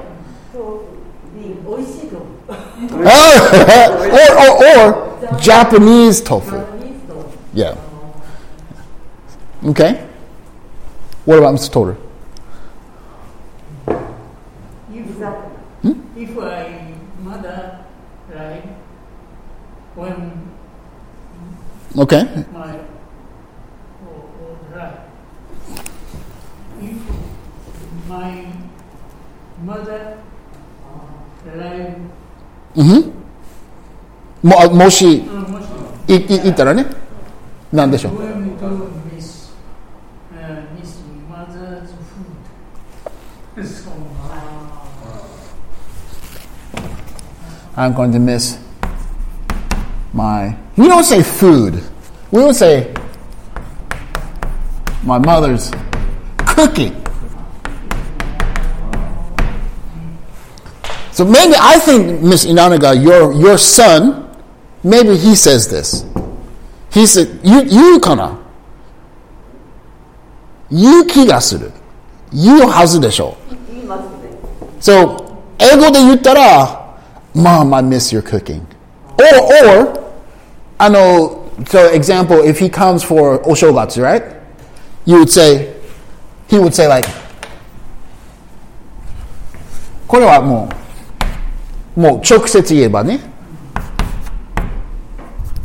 [1.65, 3.09] 美味しいと思う or,
[4.41, 6.61] or, or Japanese tofu.
[7.53, 7.75] Yeah.
[9.65, 10.05] Okay.
[11.25, 11.71] What about Mr.
[11.71, 11.95] Toter?
[15.18, 17.80] If, if I mother,
[18.32, 18.62] right,
[19.96, 20.32] when
[21.96, 22.22] Okay.
[22.52, 22.78] my
[24.06, 24.98] or right,
[26.80, 26.96] if
[28.08, 28.46] my
[29.64, 30.18] mother
[31.52, 31.96] alive,
[32.76, 33.12] うん
[34.42, 36.86] もあもし、uh, must いい言ったらね、
[37.72, 38.12] なんでしょう
[47.77, 48.59] I'm going to miss
[50.13, 50.55] my.
[50.77, 51.83] We don't say food.
[52.31, 52.93] We would say
[55.03, 55.71] my mother's
[56.37, 56.99] cooking.
[61.11, 64.29] So maybe I think Miss Inanaga, your your son,
[64.83, 66.05] maybe he says this.
[66.91, 68.39] He said, "You you kana."
[70.71, 71.71] You 気がする。
[72.33, 73.37] 言うはずでしょ。
[73.69, 74.13] 言いますね
[74.81, 75.23] So,
[75.59, 76.86] 英語で言ったら、
[77.37, 78.65] Mom, I miss your cooking.
[79.17, 79.25] Or,
[79.67, 80.13] or,
[80.77, 84.23] あの、so example, if he comes for お正月, right?
[85.05, 85.73] You would say,
[86.47, 87.07] he would say like,
[90.07, 90.69] これはも
[91.95, 93.19] う、もう直接言えばね。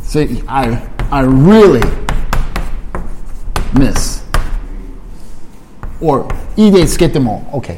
[0.03, 0.81] So, I,
[1.11, 1.81] I really
[3.73, 4.23] miss.
[6.01, 7.77] Or, いいでつけても OK.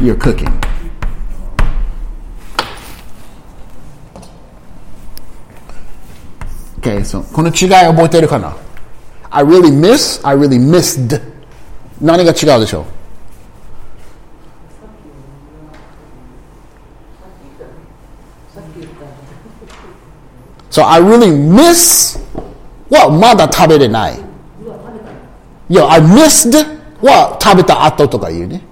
[0.00, 0.52] you're cooking.
[6.80, 8.56] Okay, so この違い覚えてるかな
[9.30, 11.20] ?I really miss, I really missed.
[12.00, 12.84] 何が違うでしょう
[18.54, 19.06] さっき言った
[20.70, 22.20] So I really miss,
[22.90, 24.20] well, まだ食べれない。
[25.68, 26.52] いや、I missed
[27.02, 28.62] は食べた後とか言うね。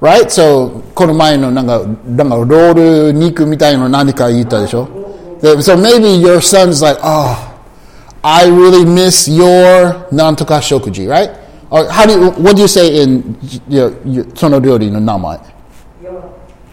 [0.00, 0.26] Right?
[0.26, 2.74] So, この前のなんか、なんかロー
[3.06, 4.88] ル肉みたいの何か言ったでしょ
[5.40, 7.54] So maybe your son's like, oh,
[8.22, 11.30] I really miss your なんとか食事, right?
[11.70, 13.36] Or how do you, what do you say in
[13.68, 15.38] your, your, その料理の名前
[16.02, 16.22] やわ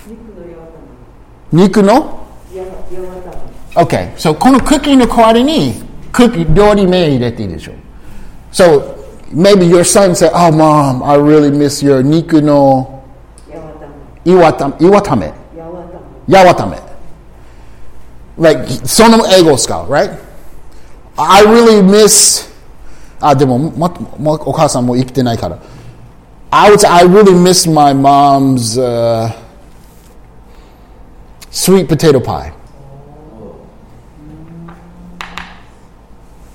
[0.05, 1.93] 肉のやわた肉の
[2.53, 3.21] やわやわ
[3.73, 5.73] た Okay, so このクッキーの代わりに
[6.11, 7.71] クッキー料理名入れていいでしょ
[8.51, 8.95] So
[9.33, 12.94] maybe your son said, oh mom, I really miss your 肉のや
[14.37, 16.77] わため岩た岩ためやわためやわため
[18.37, 20.17] Like その英語を使う right?
[21.17, 22.49] I really miss
[23.19, 25.59] あでもままお母さんもう生きてないから
[26.49, 29.31] I would say I really miss my mom's、uh,
[31.51, 32.53] sweet potato pie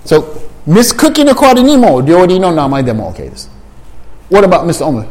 [0.06, 3.50] So, Miss Cookie の代わりにも料理の名前でも OK です。
[4.30, 4.86] What about Mr.
[4.86, 5.04] Omer?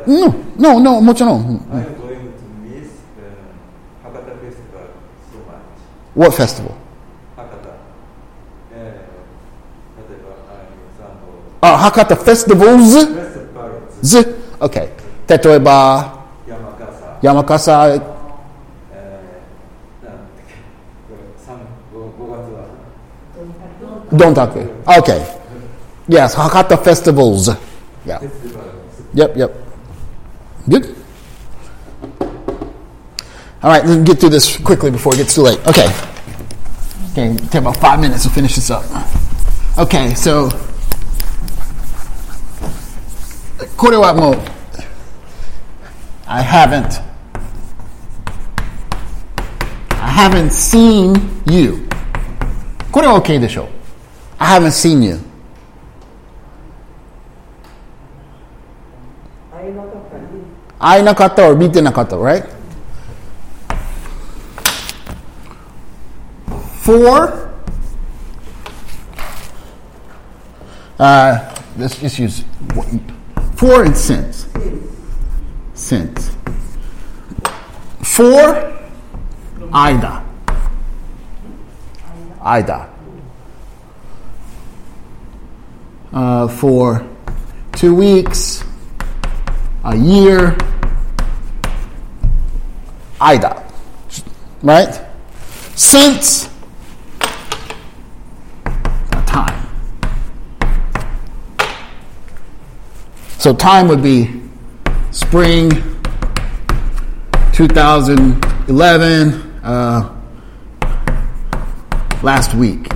[0.06, 1.40] No, no, no, もちろん。
[1.42, 3.28] I'm going to miss the
[4.02, 4.88] Hakata festival
[5.30, 5.60] so much.
[6.14, 6.72] What festival?
[7.36, 7.68] 博多。
[8.72, 11.28] えー、例えば、あの、サンボ
[11.60, 12.24] あ、博多 festivals?
[12.24, 13.72] フェスティバル
[14.02, 14.34] ズ、 Z?
[14.60, 14.88] OK。
[15.28, 18.10] 例えば、山笠、山笠、えー、なんだっ
[20.46, 20.54] け、
[21.08, 21.58] これサン
[21.92, 22.06] ボ
[24.16, 24.52] Don't talk.
[24.86, 25.20] Okay.
[26.08, 27.50] Yes, Hakata festivals.
[28.06, 28.20] Yeah.
[29.14, 29.59] Yep, yep.
[30.69, 30.95] Good?
[33.63, 35.59] All right, let's get through this quickly before it gets too late.
[35.67, 35.87] Okay.
[37.11, 38.83] Okay, take about five minutes to finish this up.
[39.77, 40.49] Okay, so
[43.77, 44.13] Korewa
[46.27, 47.01] I haven't
[49.91, 51.15] I haven't seen
[51.45, 51.87] you.
[52.91, 53.69] Korewa okay de show.
[54.39, 55.19] I haven't seen you.
[60.83, 62.43] I nakata or BT nakata, right?
[66.81, 67.53] Four.
[70.97, 72.43] Uh, let's just use
[73.57, 74.47] four and cents.
[75.75, 76.31] Cents.
[78.01, 78.73] Four.
[79.71, 80.25] Ida.
[82.41, 82.89] Ida.
[86.11, 87.07] Uh, for
[87.73, 88.63] two weeks
[89.83, 90.57] a year
[93.19, 93.63] Ida
[94.63, 95.01] right
[95.75, 96.49] since
[99.25, 99.67] time.
[103.37, 104.41] So time would be
[105.11, 105.71] spring
[107.53, 109.33] 2011,
[109.63, 110.17] uh,
[112.23, 112.87] last week.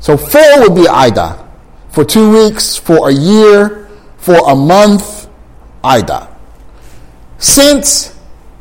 [0.00, 1.41] So four would be Ida
[1.91, 5.27] For two weeks, for a year, for a month,
[5.83, 6.27] Ida.
[7.39, 8.15] Since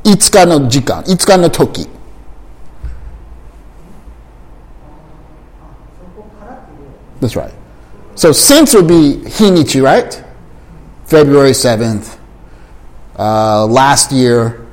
[0.04, 1.88] 5日の時間、5日の時。
[7.20, 7.52] That's right.
[8.14, 10.22] So since would be Hinichi, right?
[11.06, 12.18] February 7th,
[13.18, 14.64] uh, last year.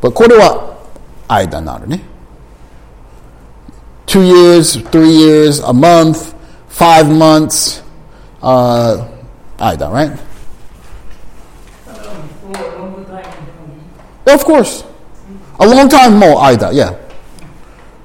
[0.00, 0.78] But これは
[1.28, 2.00] 間になるね。
[4.06, 6.34] Two years, three years, a month,
[6.77, 7.81] five months,
[8.43, 9.01] uh,
[9.57, 10.11] 間, right?
[14.27, 14.83] Of course.
[15.59, 16.93] A long time more, Ida, yeah.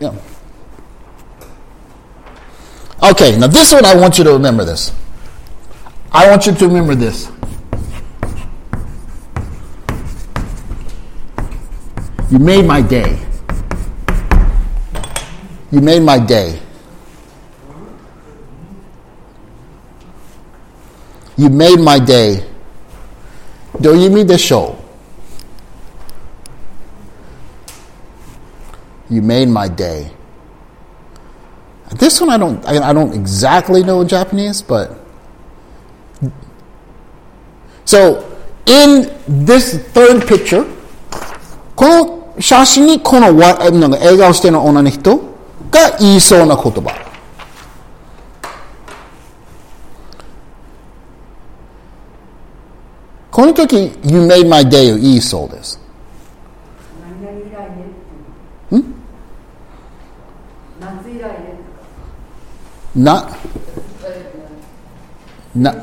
[0.01, 0.15] Yeah.
[3.03, 4.91] Okay, now this one I want you to remember this.
[6.11, 7.31] I want you to remember this.
[12.31, 13.21] You made my day.
[15.71, 16.59] You made my day.
[21.38, 22.44] You made my day.
[23.80, 24.76] Do you mean the show?
[29.10, 30.12] You made my day.
[31.96, 34.92] This one I don't I, I don't exactly know in Japanese, but
[37.86, 38.28] so
[38.66, 40.66] in this third picture,
[41.76, 45.18] この写真にこのわなんか笑顔してる女の人
[45.72, 47.08] が言いそうな言葉。
[53.33, 55.81] この時、You made my day を言いそうです。
[62.95, 63.27] な、
[65.55, 65.75] な、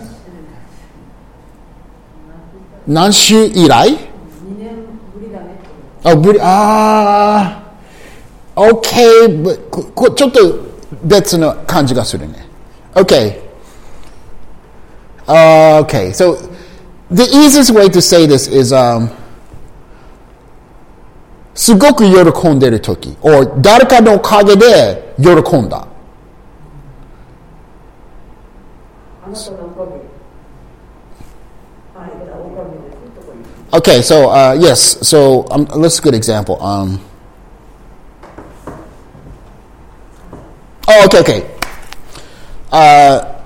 [2.86, 3.98] 何週以来？2
[4.60, 4.76] 年
[5.16, 5.46] ぶりだね
[6.04, 10.40] あ、ぶり、あー、OK, こちょっと
[11.04, 12.48] 別の感じがするね。
[12.94, 13.42] OK.
[15.26, 16.38] Uh, okay, so
[17.11, 19.11] the easiest way to say this is, um,
[21.55, 25.86] すごく喜んでる時、or 誰かのおかげで喜んだ。
[29.27, 30.01] あなたのおかげ
[31.97, 36.62] あなたのおかげですとこ言う Okay, so uh, yes, so um, let's a good example.
[36.62, 37.01] Um,
[40.89, 41.51] oh, okay, okay.
[42.70, 43.41] Uh,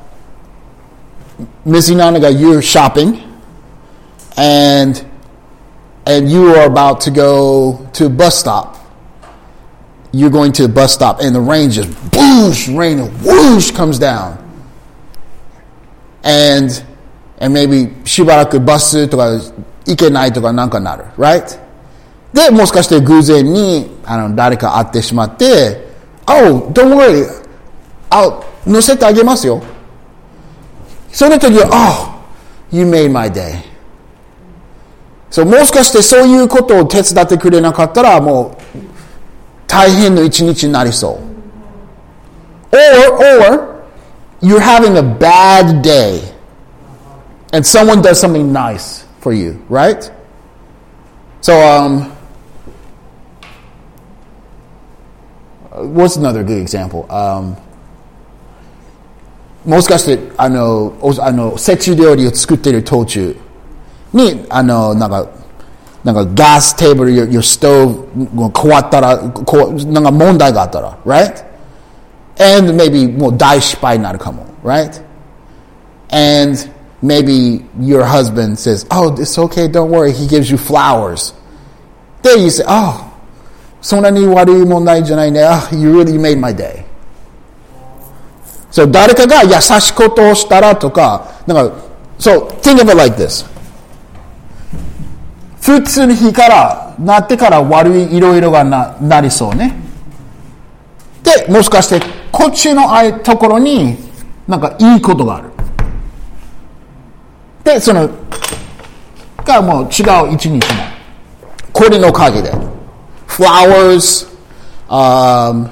[1.64, 1.90] Ms.
[1.90, 3.22] Inanaga, you're shopping,
[4.36, 5.04] and
[6.06, 8.76] and you are about to go to a bus stop.
[10.12, 14.38] You're going to the bus stop, and the rain just whoosh, rain whoosh comes down,
[16.24, 16.70] and
[17.38, 19.32] and maybe しばらくバスとか
[19.84, 21.04] 行けないとかなんかなる。
[21.16, 21.58] right?
[22.32, 25.88] で、もしかして偶然に、あの、誰か会ってしまって、
[26.26, 27.26] Oh, don't worry.
[28.10, 29.62] あ、乗せてあげますよ。
[31.10, 32.20] その時は、
[32.70, 33.62] Oh, you made my day.
[35.32, 38.78] そう、もしかしてそういうことを手伝ってくれなかったら、もう、
[39.66, 41.20] 大変の一日になりそ
[42.72, 42.76] う。
[42.76, 42.80] Or,
[43.42, 43.82] or,
[44.40, 46.20] you're having a bad day
[47.52, 50.10] and someone does something nice for you, right?
[51.40, 52.12] So, um,
[55.94, 57.06] what's another good example?
[57.10, 57.56] Um,
[59.66, 63.36] もしかして、あの、おあの、節料理を作っている途中
[64.12, 65.28] に、あの、なんか、
[66.04, 71.44] なんかガステーブル、your, your stove が変わったら、こう、なんか問題があったら、right?
[72.38, 75.02] And maybe もう大失敗になるかも、right?
[76.10, 76.58] And
[77.02, 81.34] maybe your husband says, oh, it's okay, don't worry, he gives you flowers.
[82.22, 83.04] Then you say, oh,
[83.80, 85.44] そんなに悪い問題じゃないね。
[85.44, 86.84] Ah, you really made my day.
[88.70, 91.74] So 誰かが優しいことをしたらとか、なんか、
[92.18, 93.46] so think of it like this.
[95.63, 99.73] 普通に日からなってから悪いいろいろがななりそうね。
[101.23, 103.95] で、もしかしてこっちのあいところに
[104.45, 105.49] なんかいいことがある。
[107.63, 108.09] で、その、
[109.45, 110.59] がもう違う一日も。
[111.71, 112.51] これのおかげで。
[113.27, 114.27] flowers,
[114.89, 115.69] um,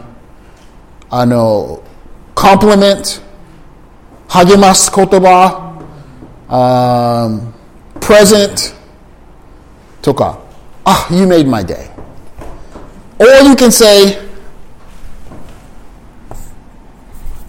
[1.09, 1.83] あの、
[2.33, 3.21] compliment,
[4.29, 5.75] 励ます言葉、
[6.47, 7.51] um,
[7.99, 8.80] present
[10.01, 10.39] とか、
[10.85, 11.89] ah, you made my day.
[13.19, 14.17] Or you can say,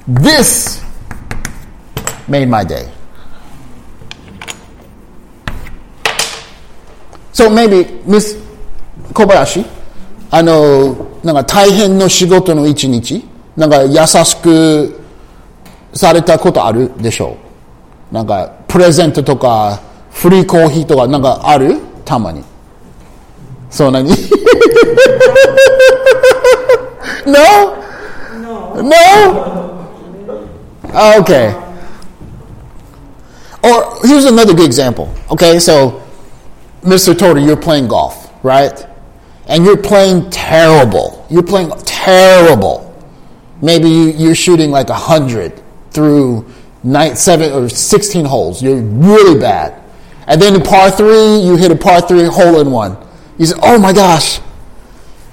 [0.07, 0.83] this
[2.29, 2.89] made my day.
[7.33, 8.37] So maybe Miss
[9.15, 9.65] 小林
[10.31, 13.25] あのなんか大変の仕事の一日
[13.57, 15.01] なんか優しく
[15.95, 17.37] されたことあるでしょ
[18.11, 19.81] うなんかプレゼントとか
[20.11, 21.79] フリーコーヒーとかなんかある？
[22.06, 22.44] たまに
[23.70, 24.12] そうなに
[27.28, 27.84] No?
[28.82, 29.88] No?
[31.20, 31.54] Okay.
[33.64, 35.14] Or here's another good example.
[35.30, 36.02] Okay, so
[36.84, 37.14] Mr.
[37.14, 38.86] Toter, you're playing golf, right?
[39.48, 41.26] And you're playing terrible.
[41.30, 42.84] You're playing terrible.
[43.62, 45.62] Maybe you, you're shooting like 100
[45.92, 46.46] through
[46.84, 48.62] nine, seven or 16 holes.
[48.62, 49.81] You're really bad.
[50.32, 52.98] And then in par three, you hit a par three hole in one.
[53.38, 54.42] You say, oh my gosh,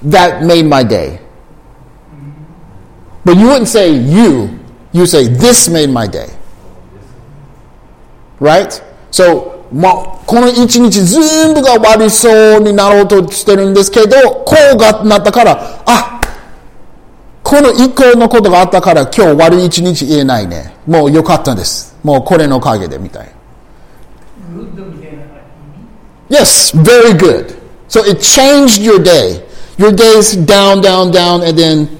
[0.02, 1.20] that made my day.
[3.24, 4.60] But you wouldn't say you,
[4.92, 6.28] you say this made my day.
[8.38, 8.82] Right?
[9.10, 9.94] So, まあ、
[10.26, 16.20] この一日全部が悪そうになろうとしてるんですけど、こうがなったから、あ、
[17.42, 20.74] この一個のことがあったから今日悪い一日言えないね。
[20.86, 21.96] もう良かったです。
[22.04, 23.32] もうこれのおかげでみたいな。
[26.29, 27.59] Yes, very good.
[27.87, 29.45] So it changed your day.
[29.77, 31.99] Your day's down, down, down, and then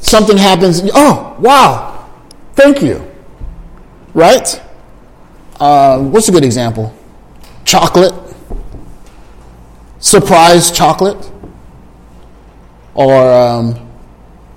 [0.00, 0.82] something happens.
[0.94, 2.08] Oh, wow.
[2.54, 3.10] Thank you.
[4.14, 4.60] Right?
[5.58, 6.94] Uh, what's a good example?
[7.64, 8.14] Chocolate.
[9.98, 11.30] Surprise chocolate.
[12.94, 13.88] Or, um,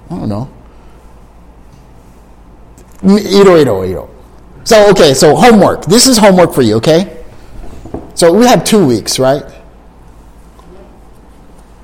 [0.09, 0.49] I don't know.
[3.03, 4.09] Iro, iro, iro.
[4.63, 5.85] So, okay, so homework.
[5.85, 7.22] This is homework for you, okay?
[8.15, 9.43] So we have two weeks, right?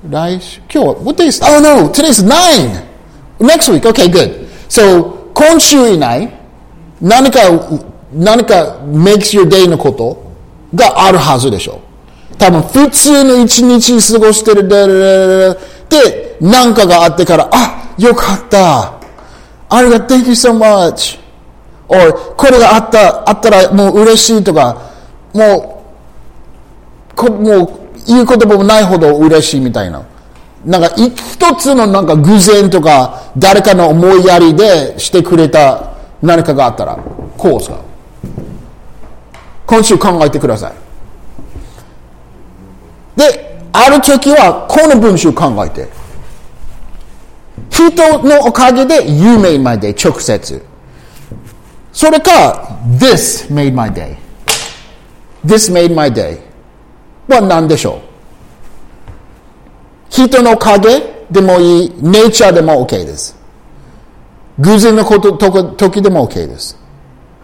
[0.02, 0.60] Nice.
[0.68, 1.40] Kyo, what day is?
[1.42, 2.86] Oh no, today's nine.
[3.38, 3.84] Next week.
[3.84, 4.48] Okay, good.
[4.68, 6.32] So 今週以内
[7.00, 7.40] 何か
[8.12, 10.22] 何か makes your day のこと
[10.74, 11.80] があるはずでしょ
[12.32, 12.36] う。
[12.36, 15.56] 多分普通の一日過ごしてるで
[15.88, 18.94] で何かがあってからあよかった。
[19.68, 21.18] ありがとう Thank you so much.
[21.88, 24.90] or これがあったあったらもう嬉しいとか
[25.34, 25.79] もう
[27.20, 30.02] こもう言う言葉もないほど嬉しいみたいな。
[30.64, 36.96] なんか一つのなんか偶然とか誰かの思いやりでしてくれた何かがあったら
[37.36, 37.80] こうですか
[39.66, 40.72] 今週考えてください。
[43.18, 45.88] で、ある時はこの文章考えて。
[47.68, 50.62] 人のおかげで You made my day 直接。
[51.92, 54.16] それか This made my day。
[55.44, 56.49] This made my day
[57.29, 58.15] は何でしょう
[60.09, 63.35] 人の影でもいい、ネイチャーでも OK です。
[64.59, 66.77] 偶然のこととか時でも OK です。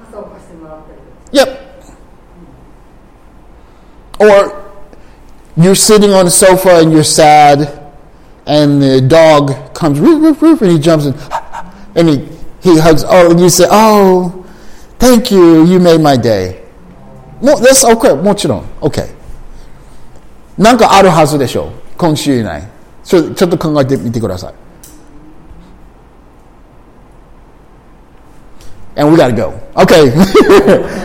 [0.05, 0.77] 傘を貸してもらっ
[1.31, 1.57] たり Yep.
[4.19, 4.53] Or
[5.57, 7.67] you're sitting on the sofa and you're sad,
[8.45, 11.15] and the dog comes roof roof roof, and he jumps in,
[11.95, 12.27] and he
[12.61, 13.03] he hugs.
[13.03, 14.45] Oh, and you say, "Oh,
[14.99, 16.61] thank you, you made my day."
[17.41, 18.15] No, that's okay.
[18.15, 19.14] もちろん OK。
[20.58, 21.70] なんかあるはずでしょう。
[21.98, 22.66] 今週以内。
[23.04, 24.54] ちょちょっと考えてみてください。
[28.98, 29.52] And we gotta go.
[29.74, 30.10] Okay.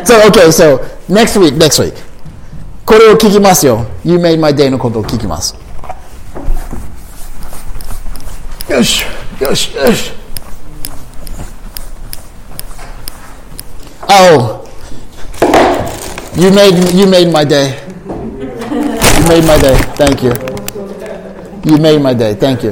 [0.06, 0.80] so, okay, so
[1.10, 1.94] next week, next week.
[2.86, 3.86] これを聞きますよ。
[4.03, 5.56] You made my day のことを聞きます。
[8.68, 9.06] Yes,
[9.40, 10.22] yes, yes.
[14.07, 14.65] Oh,
[16.36, 17.91] you made you made my day.
[19.22, 19.76] You made my day.
[19.98, 20.31] Thank you.
[21.72, 22.34] You made my day.
[22.34, 22.72] Thank you.